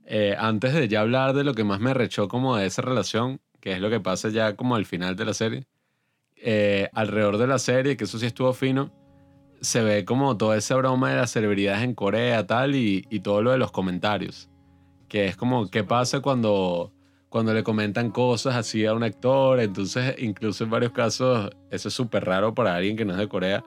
[0.04, 3.40] eh, antes de ya hablar de lo que más me rechó como de esa relación,
[3.60, 5.66] que es lo que pasa ya como al final de la serie,
[6.36, 8.92] eh, alrededor de la serie, que eso sí estuvo fino,
[9.66, 13.42] se ve como toda esa broma de las celebridades en Corea tal y, y todo
[13.42, 14.48] lo de los comentarios.
[15.08, 16.92] Que es como, ¿qué pasa cuando,
[17.28, 19.58] cuando le comentan cosas así a un actor?
[19.58, 23.28] Entonces, incluso en varios casos, eso es súper raro para alguien que no es de
[23.28, 23.64] Corea,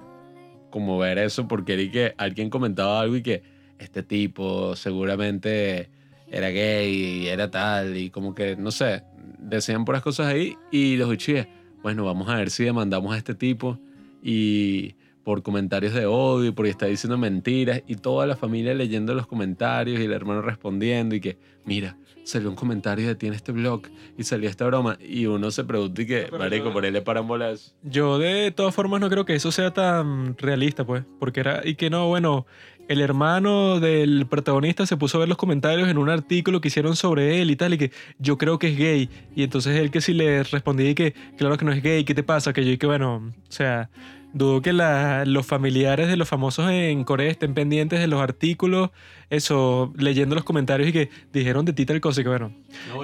[0.70, 3.44] como ver eso, porque era que alguien comentaba algo y que
[3.78, 5.90] este tipo seguramente
[6.32, 9.04] era gay y era tal, y como que, no sé,
[9.38, 11.48] decían puras cosas ahí y los bichíes,
[11.84, 13.78] bueno, vamos a ver si demandamos a este tipo
[14.24, 14.96] y
[15.30, 19.28] por comentarios de odio y porque está diciendo mentiras y toda la familia leyendo los
[19.28, 23.52] comentarios y el hermano respondiendo y que, mira, salió un comentario de ti en este
[23.52, 23.84] blog
[24.18, 26.94] y salió esta broma y uno se pregunta y que, pero marico, no- por él
[26.94, 27.76] le paran bolas.
[27.84, 31.76] Yo de todas formas no creo que eso sea tan realista, pues, porque era, y
[31.76, 32.48] que no, bueno,
[32.88, 36.96] el hermano del protagonista se puso a ver los comentarios en un artículo que hicieron
[36.96, 40.02] sobre él y tal, y que yo creo que es gay, y entonces él que
[40.02, 42.52] si le respondí que claro que no es gay, ¿qué te pasa?
[42.52, 43.92] Que yo y que bueno, o sea,
[44.34, 48.92] dudo que la- los familiares de los famosos en Corea estén pendientes de los artículos,
[49.30, 52.52] eso, leyendo los comentarios y que dijeron de ti tal cosa, y que bueno,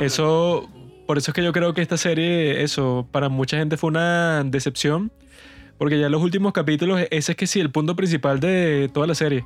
[0.02, 0.70] eso,
[1.08, 4.44] por eso es que yo creo que esta serie, eso, para mucha gente fue una
[4.44, 5.12] decepción.
[5.78, 9.08] Porque ya en los últimos capítulos, ese es que sí, el punto principal de toda
[9.08, 9.44] la serie.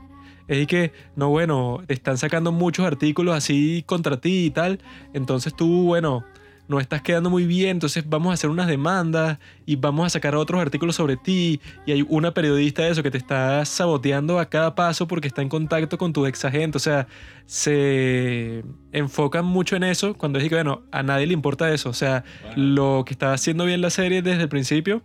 [0.48, 4.80] Es que, no, bueno, están sacando muchos artículos así contra ti y tal.
[5.14, 6.24] Entonces tú, bueno,
[6.70, 7.72] no estás quedando muy bien.
[7.72, 11.60] Entonces vamos a hacer unas demandas y vamos a sacar otros artículos sobre ti.
[11.86, 15.42] Y hay una periodista de eso que te está saboteando a cada paso porque está
[15.42, 16.78] en contacto con tu ex agente.
[16.78, 17.08] O sea,
[17.48, 21.90] se enfocan mucho en eso cuando es que, bueno, a nadie le importa eso.
[21.90, 22.24] O sea,
[22.56, 25.02] lo que estaba haciendo bien la serie desde el principio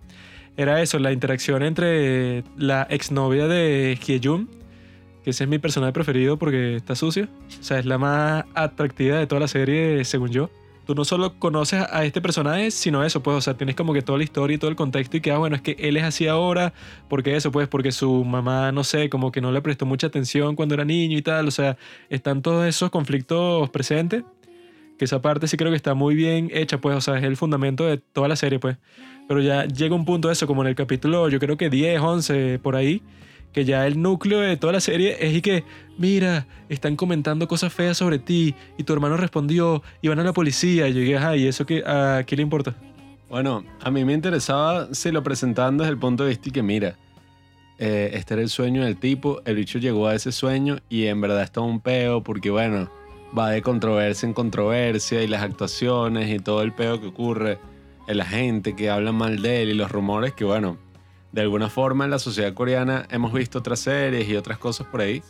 [0.59, 4.51] era eso, la interacción entre la exnovia de Hyejun,
[5.25, 7.27] que ese es mi personaje preferido porque está sucio.
[7.59, 10.51] O sea, es la más atractiva de toda la serie, según yo.
[10.85, 14.03] Tú no solo conoces a este personaje, sino eso, pues, o sea, tienes como que
[14.03, 16.05] toda la historia y todo el contexto y que, ah, bueno, es que él es
[16.05, 16.75] así ahora,
[17.09, 20.57] porque eso, pues, porque su mamá, no sé, como que no le prestó mucha atención
[20.57, 21.77] cuando era niño y tal, o sea,
[22.11, 24.25] están todos esos conflictos presentes,
[24.99, 27.37] que esa parte sí creo que está muy bien hecha, pues, o sea, es el
[27.37, 28.77] fundamento de toda la serie, pues.
[29.27, 32.01] Pero ya llega un punto de eso, como en el capítulo, yo creo que 10,
[32.01, 33.03] 11, por ahí,
[33.55, 35.65] que ya el núcleo de toda la serie es y que,
[35.97, 40.33] mira, están comentando cosas feas sobre ti y tu hermano respondió y van a la
[40.33, 40.89] policía.
[40.89, 42.75] Y yo dije, ajá, ¿y eso qué, a qué le importa?
[43.31, 46.63] Bueno, a mí me interesaba si lo presentaban desde el punto de vista y que
[46.63, 46.97] mira,
[47.79, 51.21] eh, este era el sueño del tipo, el bicho llegó a ese sueño y en
[51.21, 52.91] verdad está un peo porque bueno,
[53.37, 57.59] va de controversia en controversia y las actuaciones y todo el peo que ocurre,
[58.07, 60.77] la gente que habla mal de él y los rumores que bueno,
[61.35, 65.01] de alguna forma en la sociedad coreana hemos visto otras series y otras cosas por
[65.01, 65.21] ahí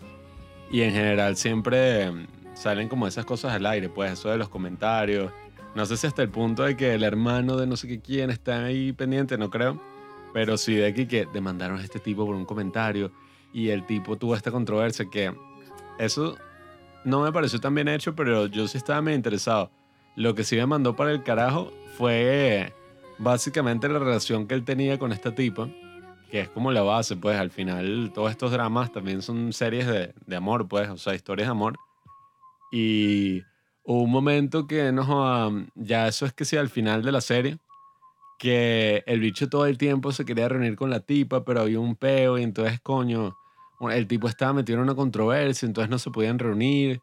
[0.70, 4.50] y en general siempre mm, salen como esas cosas al aire, pues eso de los
[4.50, 5.32] comentarios.
[5.74, 8.28] No sé si hasta el punto de que el hermano de no sé qué quién
[8.28, 9.80] está ahí pendiente, no creo.
[10.34, 13.10] Pero sí de aquí que demandaron a este tipo por un comentario
[13.54, 15.32] y el tipo tuvo esta controversia que
[15.98, 16.36] eso
[17.04, 19.70] no me pareció tan bien hecho, pero yo sí estaba medio interesado.
[20.16, 22.74] Lo que sí me mandó para el carajo fue
[23.16, 25.70] básicamente la relación que él tenía con esta tipa,
[26.34, 30.12] que es como la base, pues al final todos estos dramas también son series de,
[30.26, 31.78] de amor, pues, o sea, historias de amor.
[32.72, 33.42] Y
[33.84, 37.58] hubo un momento que no, ya eso es que sí, al final de la serie,
[38.36, 41.94] que el bicho todo el tiempo se quería reunir con la tipa, pero había un
[41.94, 43.36] peo y entonces, coño,
[43.92, 47.00] el tipo estaba metido en una controversia, entonces no se podían reunir.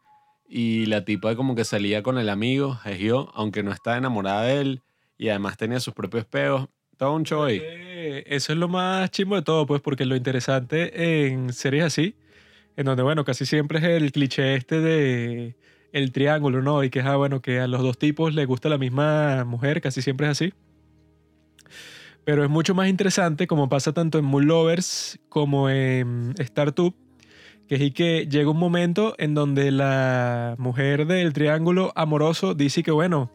[0.50, 4.60] y la tipa como que salía con el amigo, Hegio, aunque no estaba enamorada de
[4.60, 4.82] él
[5.17, 6.67] y además tenía sus propios peos.
[6.98, 7.90] Todo un show ahí.
[8.26, 12.16] Eso es lo más chimbo de todo, pues, porque lo interesante en series así,
[12.76, 15.56] en donde, bueno, casi siempre es el cliché este de
[15.92, 16.84] el triángulo, ¿no?
[16.84, 20.02] Y que, ah, bueno, que a los dos tipos les gusta la misma mujer, casi
[20.02, 20.54] siempre es así.
[22.24, 26.96] Pero es mucho más interesante, como pasa tanto en Moon Lovers como en Startup,
[27.68, 32.84] que es y que llega un momento en donde la mujer del triángulo amoroso dice
[32.84, 33.32] que, bueno,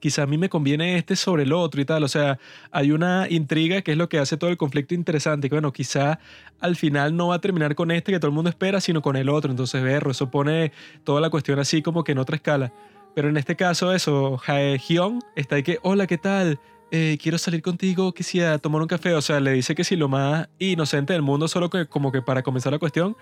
[0.00, 2.02] quizá a mí me conviene este sobre el otro y tal.
[2.02, 2.38] O sea,
[2.70, 5.48] hay una intriga que es lo que hace todo el conflicto interesante.
[5.48, 6.18] Que bueno, quizá
[6.60, 9.16] al final no va a terminar con este que todo el mundo espera, sino con
[9.16, 9.50] el otro.
[9.50, 10.72] Entonces, berro, eso pone
[11.04, 12.72] toda la cuestión así como que en otra escala.
[13.14, 16.58] Pero en este caso, eso, Jae Hyun está ahí que, hola, ¿qué tal?
[16.92, 19.14] Eh, quiero salir contigo, que si a tomar un café.
[19.14, 22.22] O sea, le dice que si lo más inocente del mundo, solo que como que
[22.22, 23.16] para comenzar la cuestión.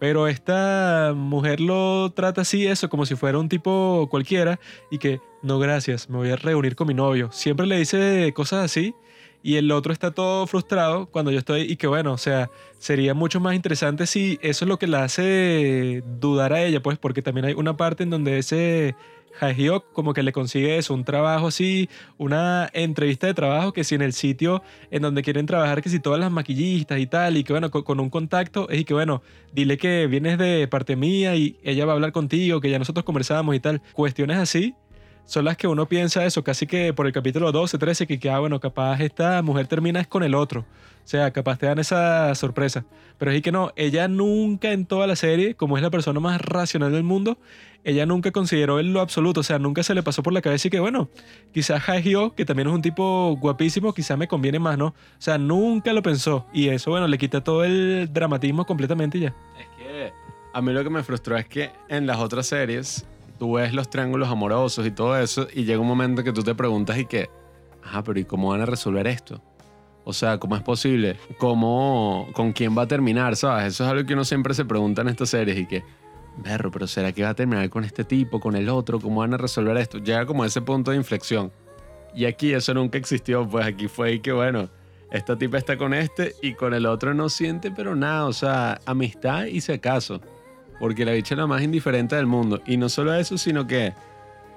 [0.00, 4.58] Pero esta mujer lo trata así, eso, como si fuera un tipo cualquiera
[4.90, 7.30] y que, no, gracias, me voy a reunir con mi novio.
[7.32, 8.94] Siempre le dice cosas así
[9.42, 13.12] y el otro está todo frustrado cuando yo estoy y que, bueno, o sea, sería
[13.12, 17.20] mucho más interesante si eso es lo que la hace dudar a ella, pues, porque
[17.20, 18.94] también hay una parte en donde ese
[19.40, 21.88] Haehyuk como que le consigue eso, un trabajo así,
[22.18, 26.00] una entrevista de trabajo que si en el sitio en donde quieren trabajar, que si
[26.00, 28.94] todas las maquillistas y tal, y que bueno, con, con un contacto, es y que
[28.94, 32.78] bueno, dile que vienes de parte mía y ella va a hablar contigo, que ya
[32.78, 33.82] nosotros conversábamos y tal.
[33.92, 34.74] Cuestiones así
[35.30, 38.30] son las que uno piensa eso, casi que por el capítulo 12, 13, que, que
[38.30, 40.64] ah, bueno, capaz esta mujer termina es con el otro.
[41.04, 42.84] Sea, capaz te dan esa sorpresa.
[43.18, 46.40] Pero es que no, ella nunca en toda la serie, como es la persona más
[46.40, 47.38] racional del mundo,
[47.84, 50.68] ella nunca consideró en lo absoluto, o sea, nunca se le pasó por la cabeza
[50.68, 51.08] y que, bueno,
[51.52, 54.86] quizás Haehyo, que también es un tipo guapísimo, quizás me conviene más, ¿no?
[54.86, 56.46] O sea, nunca lo pensó.
[56.52, 59.34] Y eso, bueno, le quita todo el dramatismo completamente y ya.
[59.58, 60.12] Es que
[60.52, 63.06] a mí lo que me frustró es que en las otras series
[63.38, 66.54] tú ves los triángulos amorosos y todo eso y llega un momento que tú te
[66.54, 67.30] preguntas y que,
[67.82, 69.42] ajá, pero ¿y cómo van a resolver esto?
[70.04, 71.16] O sea, ¿cómo es posible?
[71.38, 73.36] ¿Cómo, con quién va a terminar?
[73.36, 73.74] ¿Sabes?
[73.74, 75.84] Eso es algo que uno siempre se pregunta en estas series y que,
[76.38, 78.98] berro, pero ¿será que va a terminar con este tipo, con el otro?
[78.98, 79.98] ¿Cómo van a resolver esto?
[79.98, 81.52] Llega como a ese punto de inflexión.
[82.14, 84.68] Y aquí eso nunca existió, pues aquí fue que bueno,
[85.12, 88.80] esta tipa está con este y con el otro no siente pero nada, o sea,
[88.86, 90.20] amistad y si acaso.
[90.78, 92.62] Porque la bicha es la más indiferente del mundo.
[92.66, 93.92] Y no solo eso, sino que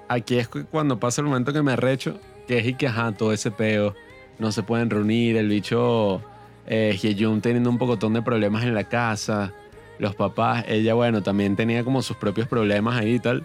[0.08, 3.32] aquí es cuando pasa el momento que me arrecho, que es y que, ajá, todo
[3.32, 3.94] ese peo,
[4.38, 6.22] no se pueden reunir, el bicho
[6.66, 9.52] eh, Hyejun teniendo un pocotón de problemas en la casa,
[9.98, 13.44] los papás, ella, bueno, también tenía como sus propios problemas ahí y tal.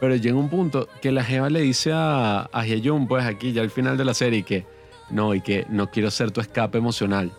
[0.00, 2.64] Pero llega un punto que la Jeva le dice a, a
[3.08, 4.66] pues aquí ya al final de la serie, que
[5.10, 7.30] no, y que no quiero ser tu escape emocional.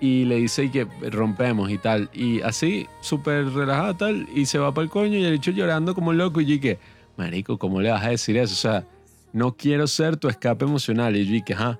[0.00, 2.10] Y le dice y que rompemos y tal.
[2.12, 5.94] Y así, súper relajada tal, y se va para el coño y el bicho llorando
[5.94, 6.40] como loco.
[6.40, 6.80] Y que,
[7.16, 8.54] marico, ¿cómo le vas a decir eso?
[8.54, 8.84] O sea,
[9.32, 11.16] no quiero ser tu escape emocional.
[11.16, 11.78] Y yo dije, ajá.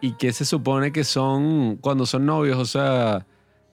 [0.00, 2.56] ¿Y qué se supone que son cuando son novios?
[2.58, 3.26] O sea,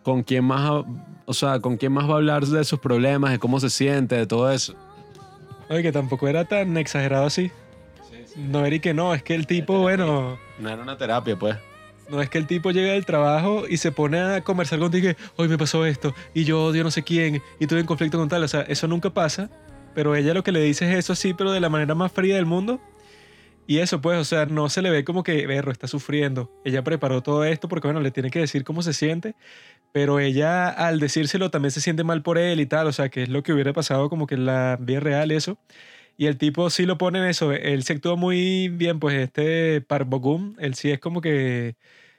[0.03, 0.83] ¿con quién más,
[1.25, 4.15] o sea, con quién más va a hablar de sus problemas, de cómo se siente,
[4.15, 4.73] de todo eso?
[5.69, 7.51] Oye, que tampoco era tan exagerado así.
[8.35, 11.55] No era y que no, es que el tipo, bueno, No era una terapia, pues.
[12.09, 15.13] no es que el tipo llega del trabajo y se pone a conversar contigo y
[15.15, 18.17] que hoy me pasó esto y yo odio no sé quién y estoy en conflicto
[18.17, 18.43] con tal.
[18.43, 19.49] O sea, eso nunca pasa,
[19.95, 22.35] pero ella lo que le dice es eso sí, pero de la manera más fría
[22.35, 22.79] del mundo.
[23.67, 26.51] Y eso, pues, o sea, no se le ve como que, berro, está sufriendo.
[26.63, 29.35] Ella preparó todo esto porque, bueno, le tiene que decir cómo se siente,
[29.91, 33.23] pero ella al decírselo también se siente mal por él y tal, o sea, que
[33.23, 35.57] es lo que hubiera pasado como que en la vida real eso.
[36.17, 39.81] Y el tipo sí lo pone en eso, él se actúa muy bien, pues este
[39.81, 41.75] Park Bogum, él sí es como que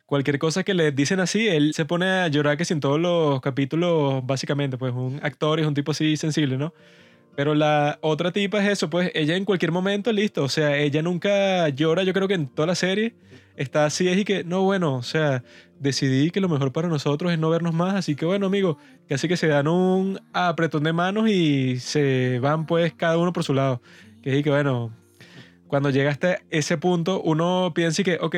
[0.06, 3.40] cualquier cosa que le dicen así, él se pone a llorar que sin todos los
[3.40, 6.74] capítulos, básicamente, pues un actor es un tipo así sensible, ¿no?
[7.36, 10.42] Pero la otra tipa es eso, pues ella en cualquier momento, listo.
[10.42, 13.14] O sea, ella nunca llora, yo creo que en toda la serie
[13.56, 15.44] está así, es y que, no, bueno, o sea,
[15.78, 18.78] decidí que lo mejor para nosotros es no vernos más, así que bueno, amigo,
[19.08, 23.44] casi que se dan un apretón de manos y se van pues cada uno por
[23.44, 23.82] su lado.
[24.22, 24.90] Que es y que, bueno,
[25.66, 28.36] cuando llega hasta ese punto, uno piensa y que, ok,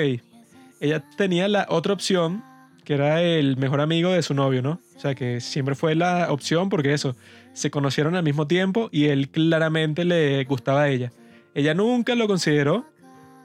[0.81, 2.43] ella tenía la otra opción,
[2.85, 4.81] que era el mejor amigo de su novio, ¿no?
[4.97, 7.15] O sea, que siempre fue la opción porque eso,
[7.53, 11.13] se conocieron al mismo tiempo y él claramente le gustaba a ella.
[11.55, 12.87] Ella nunca lo consideró,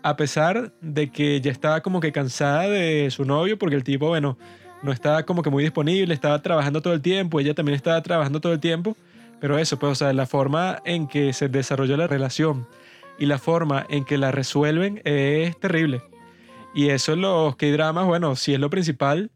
[0.03, 4.07] a pesar de que ya estaba como que cansada de su novio, porque el tipo,
[4.07, 4.37] bueno,
[4.83, 8.41] no estaba como que muy disponible, estaba trabajando todo el tiempo, ella también estaba trabajando
[8.41, 8.97] todo el tiempo,
[9.39, 12.67] pero eso, pues, o sea, la forma en que se desarrolló la relación
[13.17, 16.01] y la forma en que la resuelven es terrible.
[16.75, 19.31] Y eso en los K-dramas, bueno, si es lo principal,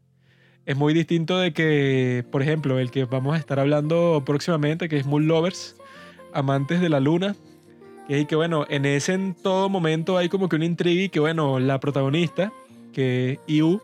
[0.68, 4.98] es muy distinto de que, por ejemplo, el que vamos a estar hablando próximamente, que
[4.98, 5.76] es Moon Lovers,
[6.34, 7.34] Amantes de la Luna,
[8.10, 11.20] es que, bueno, en ese en todo momento hay como que una intriga y que,
[11.20, 12.52] bueno, la protagonista,
[12.92, 13.80] que Iu,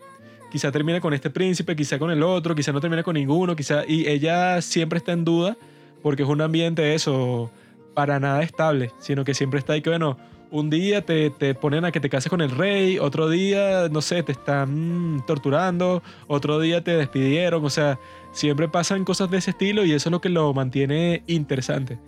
[0.52, 3.86] quizá termina con este príncipe, quizá con el otro, quizá no termina con ninguno, quizá...
[3.88, 5.56] Y ella siempre está en duda
[6.02, 7.50] porque es un ambiente eso,
[7.94, 10.18] para nada estable, sino que siempre está ahí que, bueno,
[10.50, 14.02] un día te, te, ponen a que te cases con el rey, otro día, no
[14.02, 17.98] sé, te están torturando, otro día te despidieron, o sea,
[18.32, 21.98] siempre pasan cosas de ese estilo y eso es lo que lo mantiene interesante.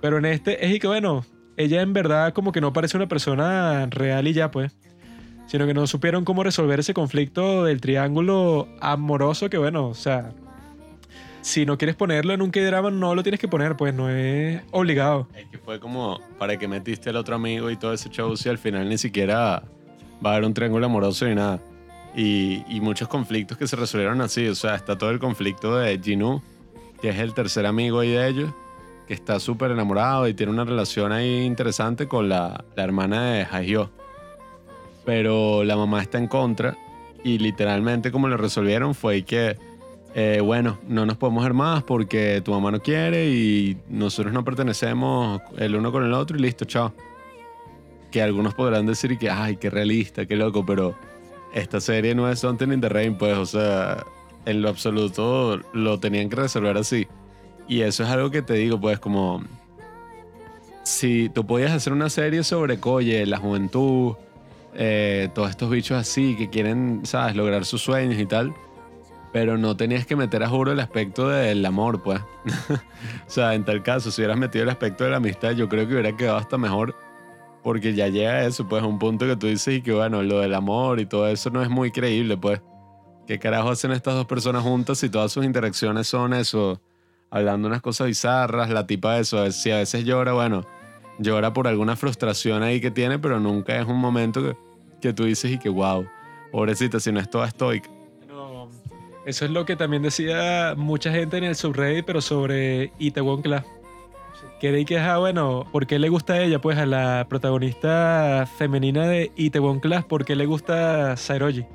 [0.00, 1.24] Pero en este es y que bueno,
[1.56, 4.76] ella en verdad como que no parece una persona real y ya pues,
[5.46, 10.32] sino que no supieron cómo resolver ese conflicto del triángulo amoroso que bueno, o sea,
[11.48, 14.60] si no quieres ponerlo en un K-drama, no lo tienes que poner, pues no es
[14.70, 15.28] obligado.
[15.34, 18.50] Es que fue como para que metiste al otro amigo y todo ese show, si
[18.50, 19.62] al final ni siquiera
[20.24, 21.58] va a haber un triángulo amoroso ni nada.
[22.14, 24.46] Y, y muchos conflictos que se resolvieron así.
[24.46, 26.42] O sea, está todo el conflicto de Jinu,
[27.00, 28.52] que es el tercer amigo ahí de ellos,
[29.06, 33.46] que está súper enamorado y tiene una relación ahí interesante con la, la hermana de
[33.46, 33.88] Hyo.
[35.06, 36.76] Pero la mamá está en contra
[37.24, 39.56] y literalmente como lo resolvieron fue que
[40.14, 44.44] eh, bueno, no nos podemos ver más porque tu mamá no quiere y nosotros no
[44.44, 46.94] pertenecemos el uno con el otro y listo, chao.
[48.10, 50.94] Que algunos podrán decir que, ay, qué realista, qué loco, pero
[51.52, 54.04] esta serie no es Something in the Rain, pues, o sea,
[54.46, 57.06] en lo absoluto lo tenían que resolver así.
[57.68, 59.42] Y eso es algo que te digo, pues, como
[60.84, 64.14] si tú podías hacer una serie sobre Coye, la juventud,
[64.74, 68.54] eh, todos estos bichos así que quieren, ¿sabes?, lograr sus sueños y tal
[69.32, 72.20] pero no tenías que meter a juro el aspecto del amor, pues.
[72.70, 75.86] o sea, en tal caso, si hubieras metido el aspecto de la amistad, yo creo
[75.86, 76.94] que hubiera quedado hasta mejor.
[77.62, 80.40] Porque ya llega a eso, pues, un punto que tú dices y que, bueno, lo
[80.40, 82.62] del amor y todo eso no es muy creíble, pues.
[83.26, 86.80] ¿Qué carajo hacen estas dos personas juntas si todas sus interacciones son eso?
[87.30, 90.64] Hablando unas cosas bizarras, la tipa eso, si a veces llora, bueno,
[91.18, 94.56] llora por alguna frustración ahí que tiene, pero nunca es un momento que,
[95.02, 96.06] que tú dices y que, wow,
[96.50, 97.90] pobrecita, si no es toda estoica.
[99.28, 103.66] Eso es lo que también decía mucha gente en el subreddit, pero sobre Itaewon Class.
[104.58, 106.62] Que que, ah, bueno, ¿por qué le gusta a ella?
[106.62, 111.60] Pues a la protagonista femenina de Itaewon Class, ¿por qué le gusta Sairoji?
[111.60, 111.66] O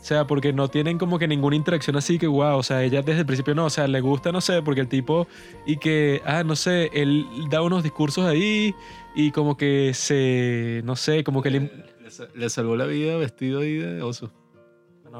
[0.00, 3.20] sea, porque no tienen como que ninguna interacción así que, wow, o sea, ella desde
[3.20, 5.28] el principio no, o sea, le gusta, no sé, porque el tipo,
[5.66, 8.74] y que, ah, no sé, él da unos discursos ahí
[9.14, 11.70] y como que se, no sé, como que le,
[12.34, 14.32] le salvó la vida vestido ahí de oso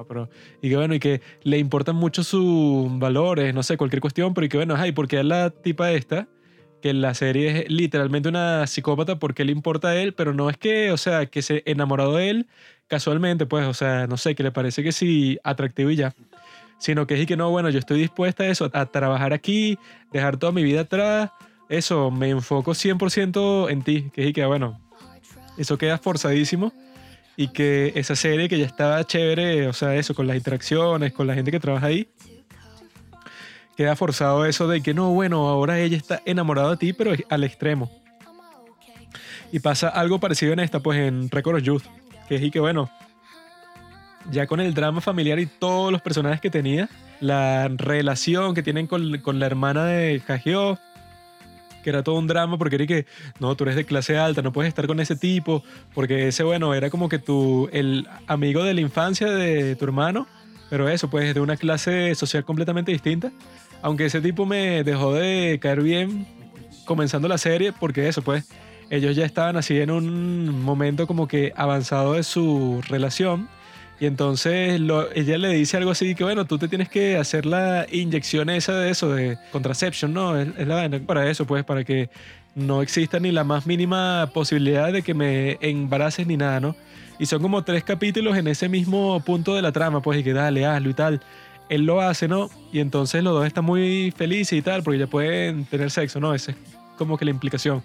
[0.03, 0.29] pero.
[0.61, 4.47] Y que bueno, y que le importan mucho sus valores, no sé, cualquier cuestión, pero
[4.47, 6.27] y que bueno, ay, porque es la tipa esta,
[6.83, 10.57] que la serie es literalmente una psicópata, porque le importa a él, pero no es
[10.57, 12.47] que, o sea, que se enamorado de él
[12.89, 16.15] casualmente, pues, o sea, no sé, que le parece que sí atractivo y ya.
[16.79, 19.79] Sino que es y que no, bueno, yo estoy dispuesta a eso, a trabajar aquí,
[20.13, 21.31] dejar toda mi vida atrás.
[21.69, 24.79] Eso, me enfoco 100% en ti, que es y que, bueno,
[25.57, 26.73] eso queda forzadísimo
[27.37, 31.27] y que esa serie que ya estaba chévere, o sea, eso, con las interacciones, con
[31.27, 32.09] la gente que trabaja ahí,
[33.77, 37.45] queda forzado eso de que no, bueno, ahora ella está enamorada de ti, pero al
[37.45, 37.91] extremo.
[39.51, 41.85] Y pasa algo parecido en esta, pues en Record of Youth,
[42.29, 42.91] que es y que bueno,
[44.31, 46.89] ya con el drama familiar y todos los personajes que tenía,
[47.21, 50.79] la relación que tienen con, con la hermana de Hagio,
[51.85, 53.07] que era todo un drama porque era que,
[53.39, 55.63] no, tú eres de clase alta, no puedes estar con ese tipo,
[55.95, 60.27] porque ese, bueno, era como que tú, el amigo de la infancia de tu hermano,
[60.71, 63.31] pero eso, pues de una clase social completamente distinta.
[63.83, 66.27] Aunque ese tipo me dejó de caer bien
[66.87, 68.49] comenzando la serie, porque eso, pues,
[68.91, 73.49] ellos ya estaban así en un momento como que avanzado de su relación
[74.01, 74.81] y entonces
[75.15, 78.77] ella le dice algo así que, bueno, tú te tienes que hacer la inyección esa
[78.77, 80.39] de eso, de contraception, ¿no?
[80.39, 82.11] Es, la vaina para eso, pues, para que
[82.57, 86.77] no exista ni la más mínima posibilidad de que me embaraces ni nada, ¿no?
[87.21, 90.33] Y son como tres capítulos en ese mismo punto de la trama, pues, y que
[90.33, 91.21] dale, hazlo y tal.
[91.69, 92.51] Él lo hace, ¿no?
[92.73, 96.35] Y entonces los dos están muy felices y tal, porque ya pueden tener sexo, ¿no?
[96.35, 96.57] Esa es
[96.99, 97.83] como que la implicación.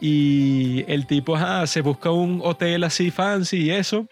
[0.00, 4.06] Y el tipo se busca un hotel así fancy y eso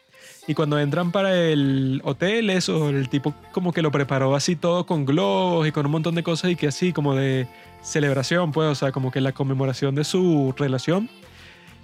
[0.49, 4.86] y cuando entran para el hotel, eso, el tipo como que lo preparó así todo
[4.86, 7.49] con globos y con un montón de cosas y que así como de
[7.82, 11.09] celebración, pues, o sea, como que la conmemoración de su relación.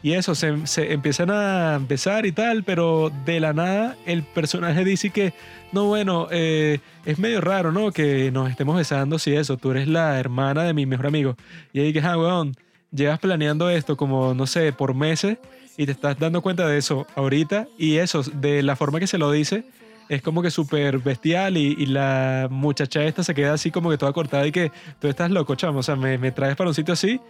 [0.04, 4.84] Y eso, se, se, empiezan a besar y tal, pero de la nada el personaje
[4.84, 5.32] dice que,
[5.70, 7.92] no, bueno, eh, es medio raro, ¿no?
[7.92, 11.36] Que nos estemos besando si eso, tú eres la hermana de mi mejor amigo.
[11.72, 12.56] Y ahí que, ah, weón,
[12.90, 15.38] llevas planeando esto como, no sé, por meses
[15.76, 19.18] y te estás dando cuenta de eso ahorita y eso, de la forma que se
[19.18, 19.64] lo dice,
[20.08, 23.98] es como que súper bestial y, y la muchacha esta se queda así como que
[23.98, 24.70] toda cortada y que
[25.00, 27.20] tú estás loco, chamo, o sea, me, me traes para un sitio así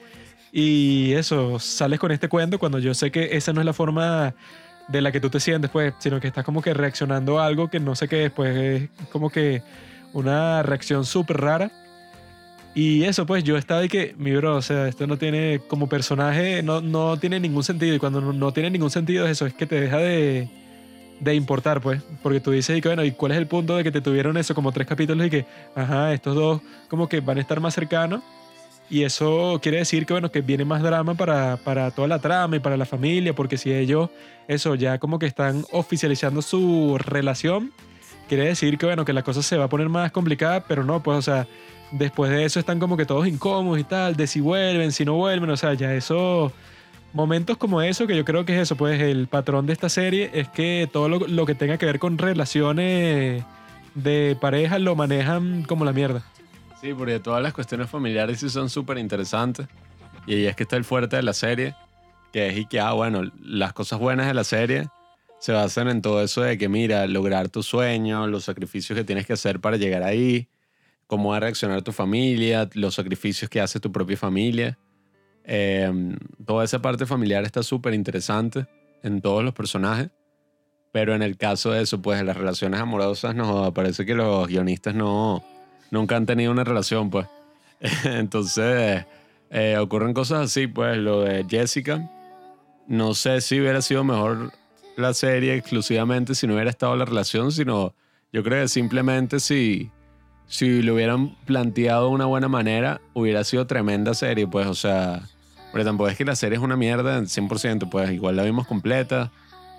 [0.53, 4.34] y eso, sales con este cuento cuando yo sé que esa no es la forma
[4.88, 7.68] de la que tú te sientes, pues, sino que estás como que reaccionando a algo
[7.68, 9.62] que no sé qué es, pues es como que
[10.12, 11.70] una reacción súper rara.
[12.75, 15.89] Y eso, pues yo estaba de que, mi bro, o sea, esto no tiene, como
[15.89, 17.95] personaje, no, no tiene ningún sentido.
[17.95, 20.49] Y cuando no, no tiene ningún sentido es eso, es que te deja de,
[21.20, 22.03] de importar, pues.
[22.23, 24.37] Porque tú dices, y que, bueno, ¿y cuál es el punto de que te tuvieron
[24.39, 27.75] eso como tres capítulos y que, ajá, estos dos como que van a estar más
[27.75, 28.23] cercanos?
[28.89, 32.57] Y eso quiere decir que, bueno, que viene más drama para, para toda la trama
[32.57, 34.11] y para la familia, porque si ellos,
[34.49, 37.73] eso, ya como que están oficializando su relación,
[38.29, 41.03] quiere decir que, bueno, que la cosa se va a poner más complicada, pero no,
[41.03, 41.47] pues, o sea,
[41.93, 45.14] después de eso están como que todos incómodos y tal, de si vuelven, si no
[45.14, 46.53] vuelven, o sea, ya eso,
[47.12, 50.30] momentos como eso, que yo creo que es eso, pues el patrón de esta serie
[50.34, 53.45] es que todo lo, lo que tenga que ver con relaciones
[53.95, 56.22] de pareja lo manejan como la mierda.
[56.80, 59.68] Sí, porque todas las cuestiones familiares sí son súper interesantes.
[60.26, 61.74] Y ahí es que está el fuerte de la serie,
[62.32, 64.88] que es y que, ah, bueno, las cosas buenas de la serie
[65.38, 69.26] se basan en todo eso de que, mira, lograr tu sueño, los sacrificios que tienes
[69.26, 70.49] que hacer para llegar ahí,
[71.12, 74.78] cómo va a reaccionar tu familia, los sacrificios que hace tu propia familia.
[75.44, 75.92] Eh,
[76.46, 78.66] toda esa parte familiar está súper interesante
[79.02, 80.08] en todos los personajes.
[80.90, 84.48] Pero en el caso de eso, pues de las relaciones amorosas, no, parece que los
[84.48, 85.44] guionistas no,
[85.90, 87.26] nunca han tenido una relación, pues.
[88.04, 89.04] Entonces,
[89.50, 92.10] eh, ocurren cosas así, pues, lo de Jessica.
[92.86, 94.50] No sé si hubiera sido mejor
[94.96, 97.94] la serie exclusivamente si no hubiera estado la relación, sino
[98.32, 99.90] yo creo que simplemente si,
[100.53, 105.22] si lo hubieran planteado de una buena manera, hubiera sido tremenda serie, pues, o sea,
[105.72, 109.32] pero tampoco es que la serie es una mierda 100%, pues igual la vimos completa.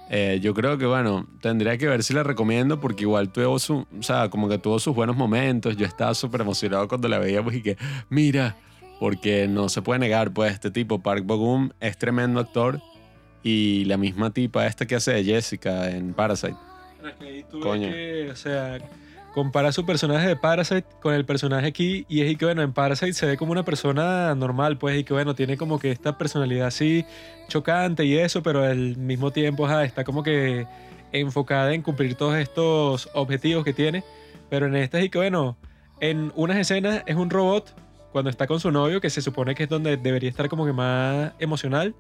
[0.09, 3.85] Eh, yo creo que, bueno, tendría que ver si la recomiendo porque igual tuvo su,
[3.99, 5.77] o sea, como que tuvo sus buenos momentos.
[5.77, 7.77] Yo estaba súper emocionado cuando la veía, pues, y que,
[8.09, 8.57] mira,
[8.99, 12.81] porque no se puede negar, pues, este tipo, Park Bogum, es tremendo actor.
[13.43, 16.57] Y la misma tipa esta que hace de Jessica en Parasite.
[17.61, 17.89] Coño.
[18.31, 18.79] o sea,
[19.33, 23.13] compara su personaje de Parasite con el personaje aquí y es que bueno, en Parasite
[23.13, 26.67] se ve como una persona normal, pues, y que bueno, tiene como que esta personalidad
[26.67, 27.05] así
[27.49, 30.67] chocante y eso, pero al mismo tiempo está como que
[31.11, 34.03] enfocada en cumplir todos estos objetivos que tiene,
[34.49, 35.57] pero en esta es que bueno,
[35.99, 37.73] en unas escenas es un robot
[38.11, 40.71] cuando está con su novio, que se supone que es donde debería estar como que
[40.71, 41.95] más emocional.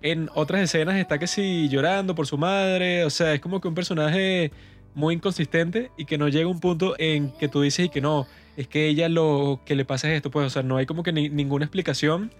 [0.00, 3.68] En otras escenas está que sí llorando por su madre, o sea, es como que
[3.68, 4.50] un personaje
[4.94, 8.26] muy inconsistente y que no llega un punto en que tú dices y que no,
[8.56, 11.02] es que ella lo que le pasa es esto, pues, o sea, no hay como
[11.02, 12.32] que ni, ninguna explicación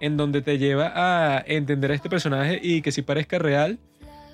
[0.00, 3.78] en donde te lleva a entender a este personaje y que sí parezca real,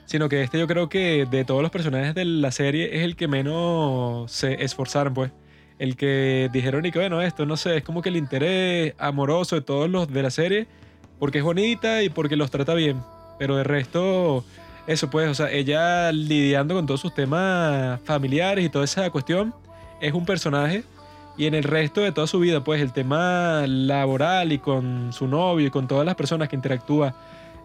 [0.07, 3.17] sino que este yo creo que de todos los personajes de la serie es el
[3.17, 5.31] que menos se esforzaron, pues.
[5.79, 9.55] El que dijeron y que bueno, esto no sé, es como que el interés amoroso
[9.57, 10.67] de todos los de la serie
[11.19, 13.01] porque es bonita y porque los trata bien.
[13.39, 14.45] Pero de resto,
[14.89, 19.55] eso pues, o sea, ella lidiando con todos sus temas familiares y toda esa cuestión,
[20.01, 20.83] es un personaje.
[21.37, 25.29] Y en el resto de toda su vida, pues el tema laboral y con su
[25.29, 27.15] novio y con todas las personas que interactúa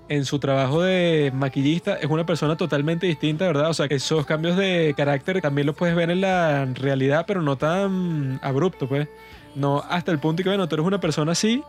[0.09, 3.69] en su trabajo de maquillista, es una persona totalmente distinta, ¿verdad?
[3.69, 7.41] O sea, que esos cambios de carácter también los puedes ver en la realidad, pero
[7.41, 9.07] no tan abrupto, pues.
[9.55, 11.63] No hasta el punto que, bueno, tú eres una persona así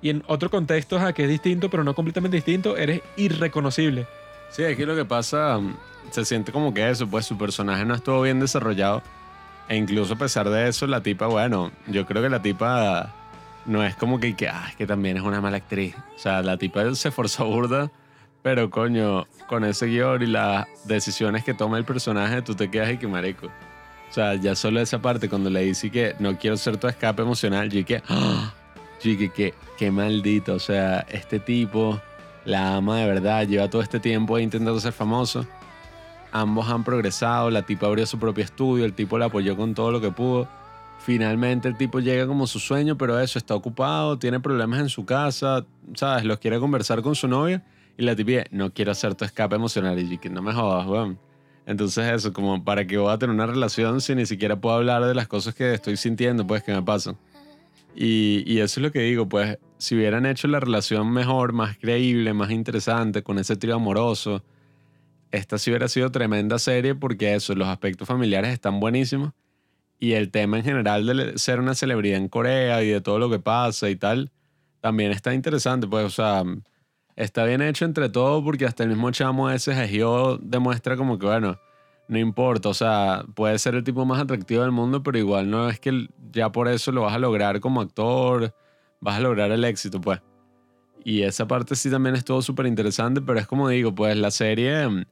[0.00, 4.06] y en otro contexto, a que es distinto, pero no completamente distinto, eres irreconocible.
[4.56, 5.76] Sí, aquí lo que pasa, mm,
[6.10, 9.02] se siente como que eso, pues su personaje no estuvo bien desarrollado.
[9.68, 13.12] E incluso a pesar de eso, la tipa, bueno, yo creo que la tipa
[13.66, 15.94] no es como que, que, ah, que también es una mala actriz.
[16.14, 17.90] O sea, la tipa se esforzó burda,
[18.42, 22.94] pero coño, con ese guion y las decisiones que toma el personaje, tú te quedas
[22.94, 23.48] y que marico.
[24.08, 27.20] O sea, ya solo esa parte, cuando le dice que no quiero ser tu escape
[27.20, 28.54] emocional, yo que, ¡ah!
[29.00, 30.54] Chiqui, qué, qué maldito.
[30.54, 32.00] O sea, este tipo
[32.46, 35.46] la ama de verdad, lleva todo este tiempo intentando ser famoso.
[36.32, 39.90] Ambos han progresado, la tipa abrió su propio estudio, el tipo la apoyó con todo
[39.90, 40.48] lo que pudo.
[41.00, 45.04] Finalmente el tipo llega como su sueño, pero eso, está ocupado, tiene problemas en su
[45.04, 46.24] casa, ¿sabes?
[46.24, 47.64] Los quiere conversar con su novia
[47.98, 51.18] y la tipa no quiero hacer tu escape emocional y que no me jodas, weón.
[51.66, 55.04] Entonces eso, como para que voy a tener una relación si ni siquiera puedo hablar
[55.04, 57.16] de las cosas que estoy sintiendo, pues que me pasan.
[57.98, 62.34] Y, eso es lo que digo, pues si hubieran hecho la relación mejor, más creíble,
[62.34, 64.44] más interesante, con ese trío amoroso,
[65.30, 69.32] esta sí hubiera sido tremenda serie porque eso, los aspectos familiares están buenísimos
[69.98, 73.30] y el tema en general de ser una celebridad en Corea y de todo lo
[73.30, 74.30] que pasa y tal,
[74.80, 76.44] también está interesante, pues, o sea,
[77.16, 81.24] está bien hecho entre todo porque hasta el mismo chamo ese Geo demuestra como que,
[81.24, 81.58] bueno,
[82.08, 85.68] no importa, o sea, puede ser el tipo más atractivo del mundo, pero igual no
[85.68, 88.54] es que ya por eso lo vas a lograr como actor,
[89.00, 90.20] vas a lograr el éxito, pues.
[91.04, 95.06] Y esa parte sí también estuvo súper interesante, pero es como digo, pues la serie,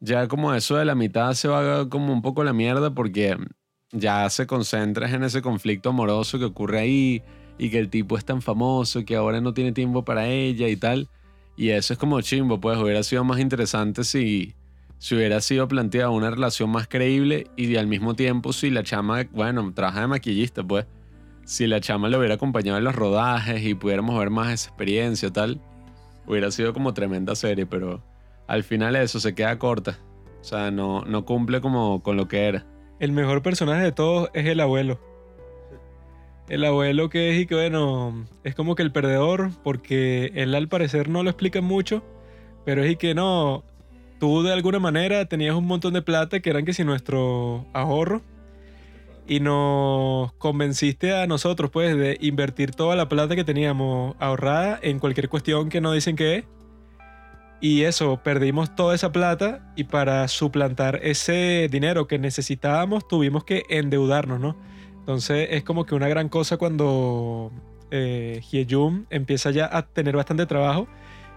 [0.00, 3.36] ya como eso de la mitad se va como un poco la mierda porque
[3.92, 7.22] ya se concentras en ese conflicto amoroso que ocurre ahí
[7.58, 10.76] y que el tipo es tan famoso que ahora no tiene tiempo para ella y
[10.76, 11.08] tal.
[11.56, 14.54] Y eso es como chimbo, pues hubiera sido más interesante si
[14.98, 19.24] si hubiera sido planteada una relación más creíble y al mismo tiempo si la chama,
[19.32, 20.86] bueno, trabaja de maquillista, pues,
[21.44, 25.32] si la chama le hubiera acompañado en los rodajes y pudiéramos ver más esa experiencia
[25.32, 25.60] tal,
[26.26, 28.02] hubiera sido como tremenda serie, pero
[28.46, 29.98] al final eso se queda corta.
[30.40, 32.66] O sea, no, no cumple como con lo que era.
[32.98, 35.00] El mejor personaje de todos es el abuelo.
[36.48, 40.68] El abuelo que es y que bueno, es como que el perdedor, porque él al
[40.68, 42.04] parecer no lo explica mucho,
[42.64, 43.64] pero es y que no,
[44.18, 48.22] tú de alguna manera tenías un montón de plata que eran que si nuestro ahorro
[49.26, 54.98] y nos convenciste a nosotros pues de invertir toda la plata que teníamos ahorrada en
[54.98, 56.44] cualquier cuestión que no dicen que es.
[57.60, 63.64] Y eso, perdimos toda esa plata y para suplantar ese dinero que necesitábamos tuvimos que
[63.70, 64.56] endeudarnos, ¿no?
[64.98, 67.50] Entonces es como que una gran cosa cuando
[67.90, 68.42] eh,
[69.10, 70.86] empieza ya a tener bastante trabajo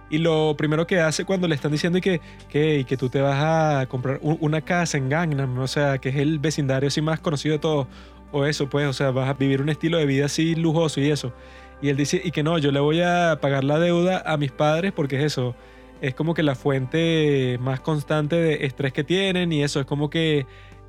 [0.10, 3.40] y lo primero que hace cuando le están diciendo que, que, que tú te vas
[3.44, 7.54] a comprar una casa en Gangnam, o sea, que es el vecindario así más conocido
[7.54, 7.88] de todo,
[8.32, 11.10] o eso, pues, o sea, vas a vivir un estilo de vida así lujoso y
[11.10, 11.34] eso.
[11.82, 14.52] Y él dice, y que no, yo le voy a pagar la deuda a mis
[14.52, 15.56] padres porque es eso,
[16.02, 20.10] es como que la fuente más constante de estrés que tienen y eso, es como
[20.10, 20.46] que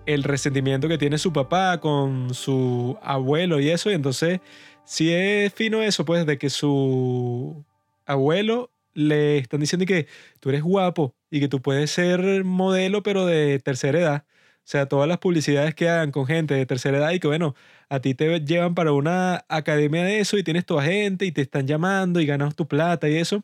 [0.06, 4.40] el resentimiento que tiene su papá con su abuelo y eso, y entonces
[4.84, 7.64] sí es fino eso, pues, de que su
[8.06, 10.06] abuelo le están diciendo que
[10.40, 14.24] tú eres guapo y que tú puedes ser modelo, pero de tercera edad.
[14.58, 17.54] O sea, todas las publicidades que hagan con gente de tercera edad y que, bueno,
[17.88, 21.40] a ti te llevan para una academia de eso y tienes tu agente y te
[21.42, 23.42] están llamando y ganas tu plata y eso.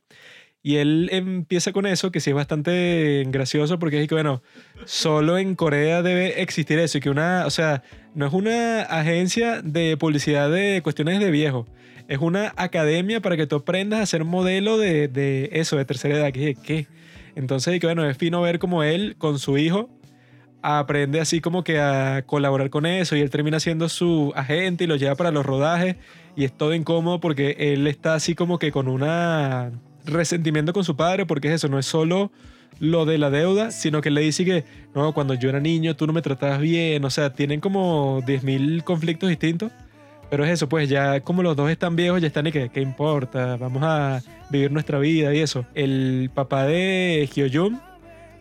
[0.62, 4.42] Y él empieza con eso, que sí es bastante gracioso porque es que, bueno,
[4.84, 7.82] solo en Corea debe existir eso y que una, o sea,
[8.14, 11.66] no es una agencia de publicidad de cuestiones de viejo
[12.08, 16.16] es una academia para que tú aprendas a ser modelo de, de eso, de tercera
[16.16, 16.32] edad.
[16.32, 16.54] ¿Qué?
[16.54, 16.86] ¿Qué?
[17.34, 19.90] Entonces, que bueno, es fino ver como él con su hijo
[20.62, 24.86] aprende así como que a colaborar con eso y él termina siendo su agente y
[24.88, 25.96] lo lleva para los rodajes
[26.34, 29.04] y es todo incómodo porque él está así como que con un
[30.04, 32.32] resentimiento con su padre porque es eso, no es solo
[32.80, 36.06] lo de la deuda, sino que le dice que no, cuando yo era niño tú
[36.06, 39.70] no me tratabas bien, o sea, tienen como 10.000 conflictos distintos
[40.30, 42.80] pero es eso, pues ya como los dos están viejos, ya están y que, ¿qué
[42.80, 43.56] importa?
[43.56, 45.64] Vamos a vivir nuestra vida y eso.
[45.74, 47.80] El papá de Hyoyun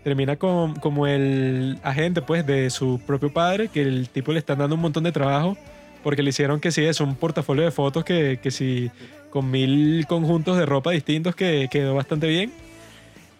[0.03, 4.59] termina con, como el agente, pues, de su propio padre, que el tipo le están
[4.59, 5.57] dando un montón de trabajo,
[6.03, 8.91] porque le hicieron que sí, es un portafolio de fotos que, que sí,
[9.29, 12.51] con mil conjuntos de ropa distintos que quedó bastante bien.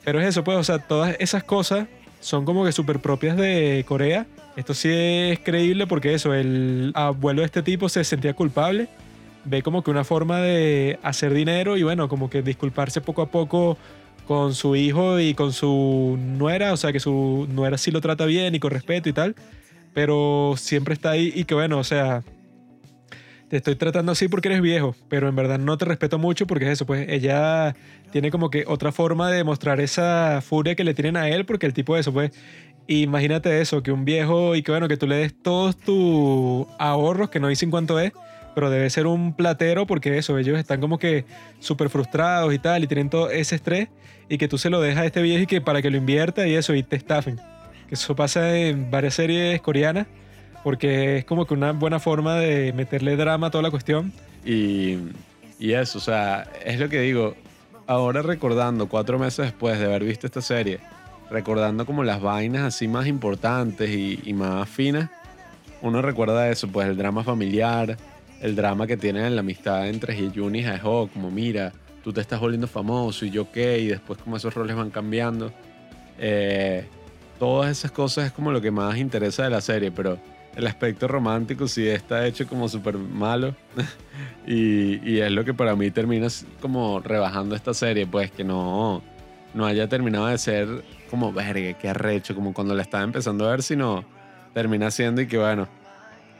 [0.03, 1.87] Pero es eso, pues, o sea, todas esas cosas
[2.19, 4.25] son como que súper propias de Corea
[4.55, 8.87] esto sí es creíble porque eso, el abuelo de este tipo se sentía culpable,
[9.43, 13.31] ve como que una forma de hacer dinero y bueno, como que disculparse poco a
[13.31, 13.77] poco
[14.27, 18.25] con su hijo y con su nuera, o sea que su nuera sí lo trata
[18.25, 19.35] bien y con respeto y tal,
[19.93, 22.23] pero siempre está ahí y que bueno, o sea,
[23.49, 26.65] te estoy tratando así porque eres viejo, pero en verdad no te respeto mucho porque
[26.65, 27.75] es eso, pues ella
[28.11, 31.67] tiene como que otra forma de demostrar esa furia que le tienen a él porque
[31.67, 32.31] el tipo de eso, pues
[32.87, 37.29] imagínate eso, que un viejo y que bueno, que tú le des todos tus ahorros,
[37.29, 38.13] que no dicen cuánto es,
[38.53, 41.25] pero debe ser un platero porque eso, ellos están como que
[41.59, 43.89] súper frustrados y tal, y tienen todo ese estrés,
[44.29, 46.47] y que tú se lo dejas a este viejo y que para que lo invierta
[46.47, 47.39] y eso, y te estafen.
[47.87, 50.07] Que eso pasa en varias series coreanas,
[50.63, 54.11] porque es como que una buena forma de meterle drama a toda la cuestión.
[54.43, 54.97] Y,
[55.59, 57.35] y eso, o sea, es lo que digo,
[57.87, 60.79] ahora recordando, cuatro meses después de haber visto esta serie,
[61.29, 65.09] recordando como las vainas así más importantes y, más finas,
[65.81, 67.97] uno recuerda eso, pues el drama familiar,
[68.41, 71.73] el drama que tienen en la amistad entre Hyun y Jaeho, como mira,
[72.03, 75.51] tú te estás volviendo famoso y yo qué, y después como esos roles van cambiando.
[76.19, 76.85] Eh,
[77.39, 80.17] todas esas cosas es como lo que más interesa de la serie, pero
[80.55, 83.55] el aspecto romántico sí está hecho como súper malo
[84.47, 86.27] y, y, es lo que para mí termina
[86.61, 89.01] como rebajando esta serie, pues que no,
[89.53, 90.83] no haya terminado de ser
[91.15, 94.03] como, verga, qué arrecho, como cuando la estaba empezando a ver, sino
[94.53, 95.67] termina siendo y que bueno,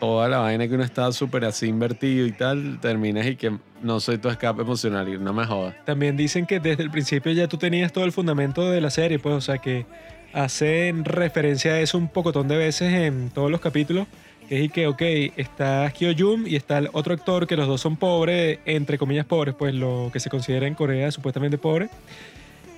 [0.02, 4.02] toda la vaina que uno estaba súper así invertido y tal, terminas y que no
[4.02, 5.76] soy tu escape emocional y no me jodas.
[5.86, 9.18] También dicen que desde el principio ya tú tenías todo el fundamento de la serie,
[9.18, 9.86] pues, o sea que
[10.34, 14.08] hacen referencia a eso un pocotón de veces en todos los capítulos.
[14.50, 15.02] Que es y que, ok,
[15.38, 19.26] está Kyo Jung y está el otro actor que los dos son pobres, entre comillas
[19.26, 21.90] pobres, pues lo que se considera en Corea supuestamente pobre.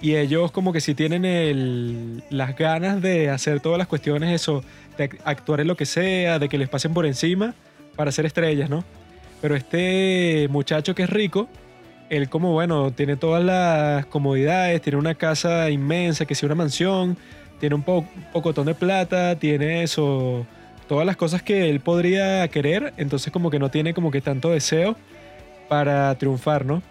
[0.02, 4.64] Y ellos como que sí tienen las ganas de hacer todas las cuestiones, eso,
[4.98, 7.56] de actuar en lo que sea, de que les pasen por encima
[7.96, 8.84] para ser estrellas, ¿no?
[9.42, 11.48] Pero este muchacho que es rico,
[12.10, 17.18] él como, bueno, tiene todas las comodidades, tiene una casa inmensa, que sea una mansión,
[17.60, 20.46] tiene un po pocotón de plata, tiene eso,
[20.88, 24.52] todas las cosas que él podría querer, entonces como que no tiene como que tanto
[24.52, 24.96] deseo
[25.68, 26.82] para triunfar, ¿no?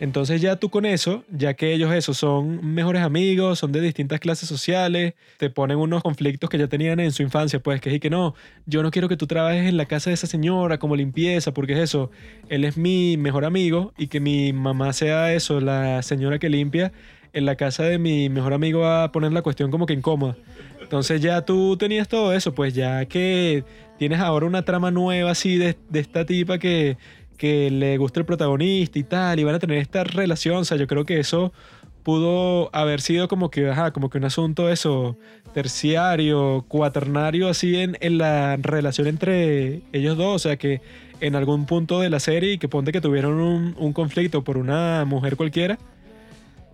[0.00, 4.18] Entonces ya tú con eso, ya que ellos eso son mejores amigos, son de distintas
[4.18, 8.00] clases sociales, te ponen unos conflictos que ya tenían en su infancia, pues que es
[8.00, 8.34] que no,
[8.64, 11.74] yo no quiero que tú trabajes en la casa de esa señora como limpieza, porque
[11.74, 12.10] es eso,
[12.48, 16.92] él es mi mejor amigo y que mi mamá sea eso, la señora que limpia,
[17.34, 20.34] en la casa de mi mejor amigo va a poner la cuestión como que incómoda.
[20.80, 23.64] Entonces ya tú tenías todo eso, pues ya que
[23.98, 26.96] tienes ahora una trama nueva así de, de esta tipa que
[27.40, 30.58] que le gusta el protagonista y tal, y van a tener esta relación.
[30.58, 31.54] O sea, yo creo que eso
[32.02, 35.16] pudo haber sido como que, ajá, como que un asunto eso,
[35.54, 40.36] terciario, cuaternario, así en, en la relación entre ellos dos.
[40.36, 40.82] O sea, que
[41.22, 45.06] en algún punto de la serie, que ponte que tuvieron un, un conflicto por una
[45.06, 45.78] mujer cualquiera,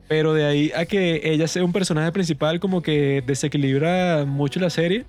[0.09, 4.71] pero de ahí a que ella sea un personaje principal, como que desequilibra mucho la
[4.71, 5.05] serie.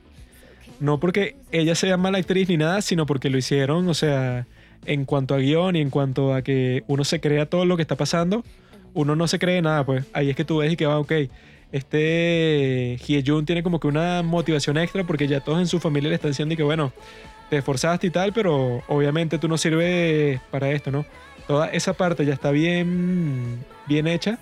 [0.80, 4.45] No porque ella sea mala actriz ni nada, sino porque lo hicieron, o sea,
[4.88, 7.84] en cuanto a guion y en cuanto a que uno se crea todo lo que
[7.84, 8.44] está pasando,
[8.94, 11.12] uno no se cree nada, pues ahí es que tú ves y que va, ok,
[11.72, 16.16] este Hyejun tiene como que una motivación extra porque ya todos en su familia le
[16.16, 16.94] están diciendo que bueno,
[17.50, 21.06] te esforzaste y tal, pero obviamente tú no sirves para esto, ¿no?
[21.48, 24.40] Toda esa parte ya está bien, bien hecha,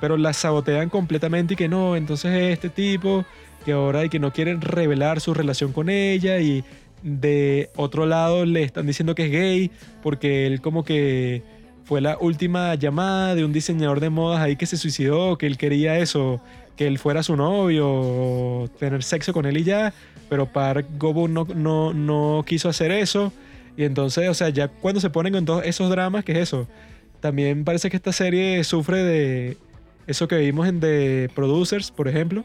[0.00, 3.24] pero la sabotean completamente y que no, entonces este tipo
[3.64, 6.64] que ahora y que no quieren revelar su relación con ella y
[7.06, 9.70] de otro lado le están diciendo que es gay
[10.02, 11.44] porque él como que
[11.84, 15.56] fue la última llamada de un diseñador de modas ahí que se suicidó, que él
[15.56, 16.40] quería eso,
[16.76, 19.94] que él fuera su novio, tener sexo con él y ya,
[20.28, 23.32] pero Park Gobu no, no, no quiso hacer eso.
[23.76, 26.66] Y entonces, o sea, ya cuando se ponen con todos esos dramas, ¿qué es eso?
[27.20, 29.56] También parece que esta serie sufre de
[30.08, 32.44] eso que vimos en The Producers, por ejemplo,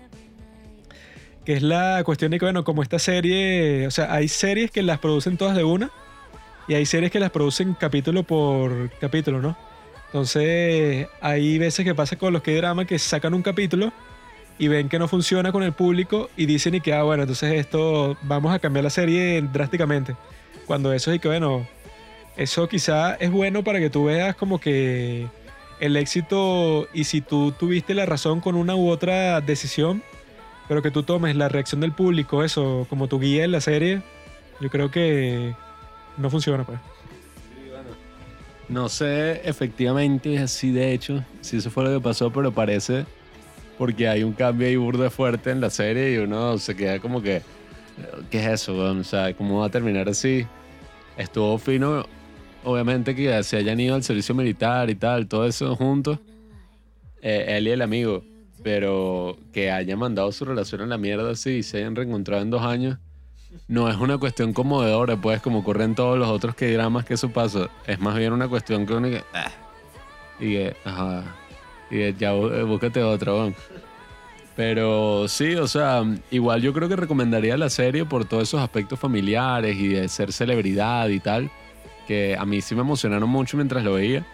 [1.46, 4.84] que es la cuestión de que, bueno, como esta serie, o sea, hay series que
[4.84, 5.90] las producen todas de una
[6.68, 9.58] y hay series que las producen capítulo por capítulo, ¿no?
[10.08, 13.92] Entonces, hay veces que pasa con los que drama que sacan un capítulo
[14.60, 17.54] y ven que no funciona con el público y dicen y que, ah, bueno, entonces
[17.54, 20.16] esto, vamos a cambiar la serie drásticamente.
[20.68, 21.66] Cuando eso es y que, bueno,
[22.38, 25.28] eso quizá es bueno para que tú veas como que
[25.80, 30.04] el éxito y si tú tuviste la razón con una u otra decisión,
[30.72, 34.02] pero que tú tomes la reacción del público, eso, como tu guía en la serie,
[34.62, 35.54] yo creo que
[36.16, 36.80] no funciona, pues.
[38.70, 43.06] No sé efectivamente así de hecho, si eso fue lo que pasó, pero parece
[43.78, 47.22] porque hay un cambio ahí burdo fuerte en la serie y uno se queda como
[47.22, 47.42] que,
[48.30, 48.74] ¿qué es eso?
[48.78, 50.48] O sea, ¿cómo va a terminar así?
[51.18, 52.06] Estuvo fino,
[52.64, 56.18] obviamente que se hayan ido al servicio militar y tal, todo eso juntos,
[57.22, 58.31] eh, él y el amigo.
[58.64, 62.50] Pero que haya mandado su relación a la mierda así y se hayan reencontrado en
[62.50, 62.98] dos años,
[63.68, 67.30] no es una cuestión conmovedora, pues, como ocurren todos los otros que dramas que eso
[67.30, 67.70] pasa.
[67.86, 69.24] Es más bien una cuestión que uno que.
[69.34, 69.52] Ah,
[70.40, 71.24] y que, ajá.
[71.90, 73.54] Y que ya eh, búscate otro,
[74.56, 79.00] Pero sí, o sea, igual yo creo que recomendaría la serie por todos esos aspectos
[79.00, 81.52] familiares y de ser celebridad y tal,
[82.08, 84.26] que a mí sí me emocionaron mucho mientras lo veía.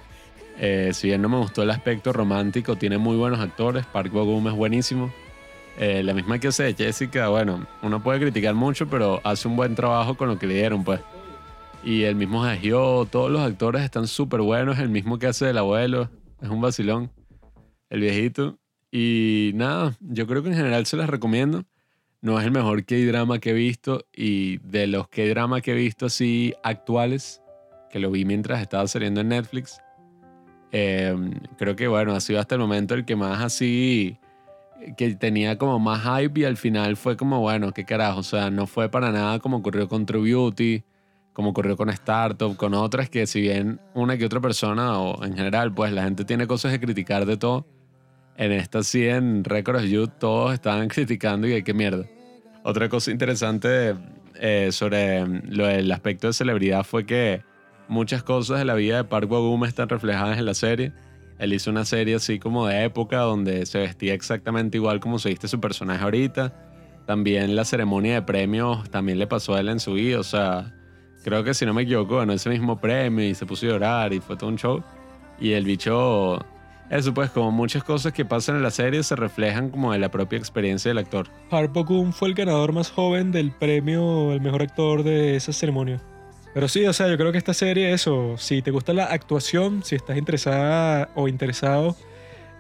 [0.60, 3.86] Eh, si bien no me gustó el aspecto romántico, tiene muy buenos actores.
[3.86, 5.14] Park Bo-gum es buenísimo.
[5.80, 9.76] Eh, la misma que hace Jessica, bueno, uno puede criticar mucho, pero hace un buen
[9.76, 11.00] trabajo con lo que le dieron, pues.
[11.84, 14.80] Y el mismo Hyo, todos los actores están súper buenos.
[14.80, 16.10] El mismo que hace del abuelo,
[16.42, 17.12] es un vacilón.
[17.90, 18.58] El viejito.
[18.92, 21.64] Y nada, yo creo que en general se las recomiendo.
[22.22, 24.06] No es el mejor K-drama que he visto.
[24.12, 27.42] Y de los K-drama que he visto así actuales,
[27.92, 29.80] que lo vi mientras estaba saliendo en Netflix,
[30.72, 34.18] Em, creo que bueno, ha sido hasta el momento el que más así,
[34.98, 38.50] que tenía como más hype y al final fue como, bueno, qué carajo, o sea,
[38.50, 40.84] no fue para nada como ocurrió con True Beauty,
[41.34, 45.36] como ocurrió con Startup, con otras que si bien una que otra persona o en
[45.36, 47.66] general, pues la gente tiene cosas de criticar de todo,
[48.38, 52.06] en esta sí en Records Youth todos estaban criticando y qué mierda.
[52.64, 53.96] Otra cosa interesante
[54.36, 57.42] eh, sobre lo del aspecto de celebridad fue que
[57.88, 60.94] muchas cosas de la vida de Park Bo-gum están reflejadas en la serie.
[61.40, 65.30] Él hizo una serie así como de época donde se vestía exactamente igual como se
[65.30, 66.54] viste su personaje ahorita.
[67.06, 70.20] También la ceremonia de premios también le pasó a él en su vida.
[70.20, 70.74] O sea,
[71.24, 74.14] creo que si no me equivoco, ganó ese mismo premio y se puso a llorar
[74.14, 74.84] y fue todo un show.
[75.40, 76.40] Y el bicho,
[76.90, 80.10] eso pues como muchas cosas que pasan en la serie se reflejan como de la
[80.10, 81.30] propia experiencia del actor.
[81.50, 86.02] Park Bo-gum fue el ganador más joven del premio el mejor actor de esa ceremonia.
[86.58, 89.84] Pero sí, o sea, yo creo que esta serie, eso, si te gusta la actuación,
[89.84, 91.96] si estás interesada o interesado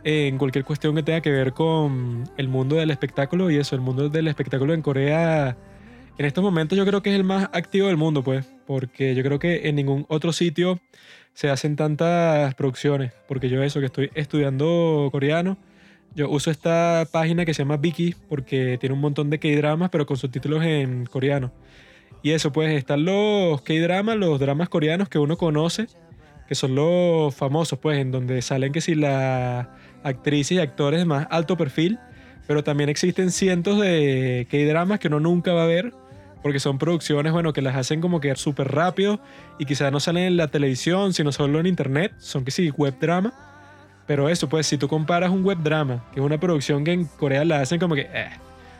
[0.03, 3.81] en cualquier cuestión que tenga que ver con el mundo del espectáculo y eso, el
[3.81, 5.57] mundo del espectáculo en Corea,
[6.15, 9.23] en estos momentos yo creo que es el más activo del mundo, pues, porque yo
[9.23, 10.79] creo que en ningún otro sitio
[11.33, 15.57] se hacen tantas producciones, porque yo eso, que estoy estudiando coreano,
[16.13, 20.05] yo uso esta página que se llama Viki porque tiene un montón de K-dramas, pero
[20.05, 21.51] con subtítulos en coreano.
[22.23, 25.87] Y eso, pues están los K-dramas, los dramas coreanos que uno conoce,
[26.47, 29.67] que son los famosos, pues, en donde salen que si las
[30.03, 31.99] actrices y actores de más alto perfil,
[32.47, 35.93] pero también existen cientos de K-dramas que uno nunca va a ver,
[36.41, 39.19] porque son producciones, bueno, que las hacen como que súper rápido
[39.59, 42.95] y quizás no salen en la televisión, sino solo en internet, son que sí, web
[42.99, 43.33] drama.
[44.05, 47.05] Pero eso, pues, si tú comparas un web drama, que es una producción que en
[47.05, 48.29] Corea la hacen como que, eh,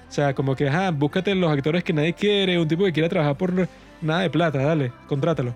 [0.08, 3.10] o sea, como que, ajá, búscate los actores que nadie quiere, un tipo que quiera
[3.10, 3.68] trabajar por
[4.02, 5.54] nada de plata, dale, contrátalo.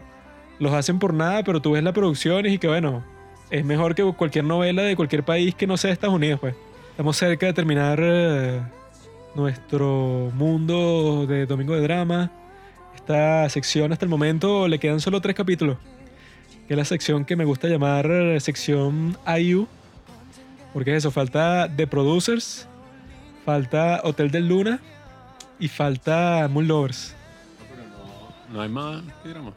[0.60, 3.04] Los hacen por nada, pero tú ves la producción y que, bueno,
[3.50, 6.56] es mejor que cualquier novela de cualquier país que no sea Estados Unidos, pues.
[6.92, 8.62] Estamos cerca de terminar eh,
[9.34, 12.32] nuestro mundo de Domingo de Drama.
[12.96, 15.78] Esta sección hasta el momento le quedan solo tres capítulos.
[16.70, 19.68] Es la sección que me gusta llamar eh, sección IU.
[20.74, 22.68] Porque eso, falta The Producers,
[23.46, 24.80] falta Hotel del Luna
[25.60, 27.16] y falta Moon Lovers.
[28.50, 29.54] No, no hay más ¿qué drama.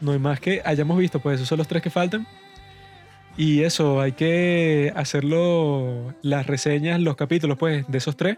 [0.00, 2.26] No hay más que hayamos visto, pues esos son los tres que faltan.
[3.36, 8.36] Y eso, hay que hacerlo, las reseñas, los capítulos, pues, de esos tres.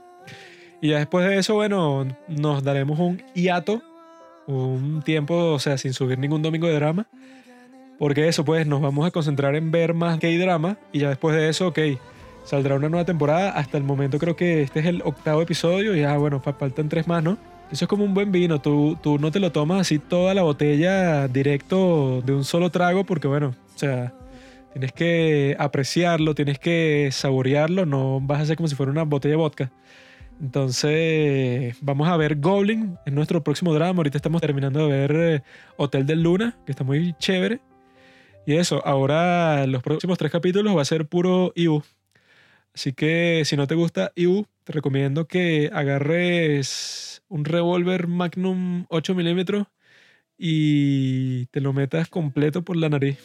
[0.80, 3.82] Y ya después de eso, bueno, nos daremos un hiato,
[4.46, 7.06] un tiempo, o sea, sin subir ningún domingo de drama.
[7.98, 10.78] Porque eso, pues, nos vamos a concentrar en ver más gay drama.
[10.92, 11.78] Y ya después de eso, ok,
[12.44, 13.50] saldrá una nueva temporada.
[13.50, 15.94] Hasta el momento creo que este es el octavo episodio.
[15.94, 17.36] Ya, bueno, fa- faltan tres más, ¿no?
[17.72, 18.60] Eso es como un buen vino.
[18.60, 23.04] Tú, tú no te lo tomas así toda la botella directo de un solo trago.
[23.04, 24.12] Porque, bueno, o sea,
[24.72, 27.86] tienes que apreciarlo, tienes que saborearlo.
[27.86, 29.72] No vas a hacer como si fuera una botella de vodka.
[30.40, 33.98] Entonces, vamos a ver Goblin en nuestro próximo drama.
[33.98, 35.42] Ahorita estamos terminando de ver eh,
[35.76, 37.60] Hotel del Luna, que está muy chévere.
[38.46, 41.82] Y eso, ahora los próximos tres capítulos va a ser puro IU.
[42.74, 49.14] Así que si no te gusta IU, te recomiendo que agarres un revólver Magnum 8
[49.14, 49.68] milímetros
[50.36, 53.18] y te lo metas completo por la nariz.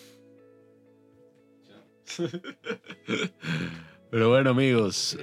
[4.12, 5.18] Pero bueno, amigos,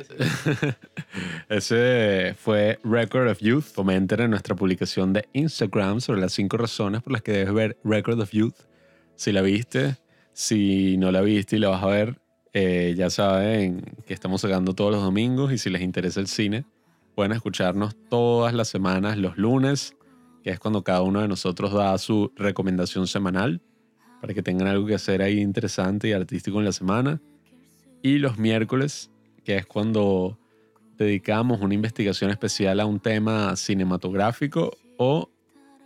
[1.48, 3.72] ese fue Record of Youth.
[3.74, 7.78] Comenten en nuestra publicación de Instagram sobre las cinco razones por las que debes ver
[7.82, 8.54] Record of Youth.
[9.16, 9.96] Si la viste,
[10.32, 12.20] si no la viste y la vas a ver,
[12.58, 16.64] eh, ya saben que estamos sacando todos los domingos y si les interesa el cine,
[17.14, 19.94] pueden escucharnos todas las semanas, los lunes,
[20.42, 23.60] que es cuando cada uno de nosotros da su recomendación semanal
[24.22, 27.20] para que tengan algo que hacer ahí interesante y artístico en la semana.
[28.00, 29.10] Y los miércoles,
[29.44, 30.38] que es cuando
[30.96, 35.28] dedicamos una investigación especial a un tema cinematográfico o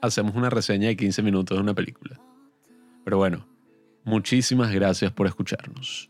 [0.01, 2.21] hacemos una reseña de 15 minutos de una película.
[3.03, 3.45] Pero bueno,
[4.05, 6.10] muchísimas gracias por escucharnos.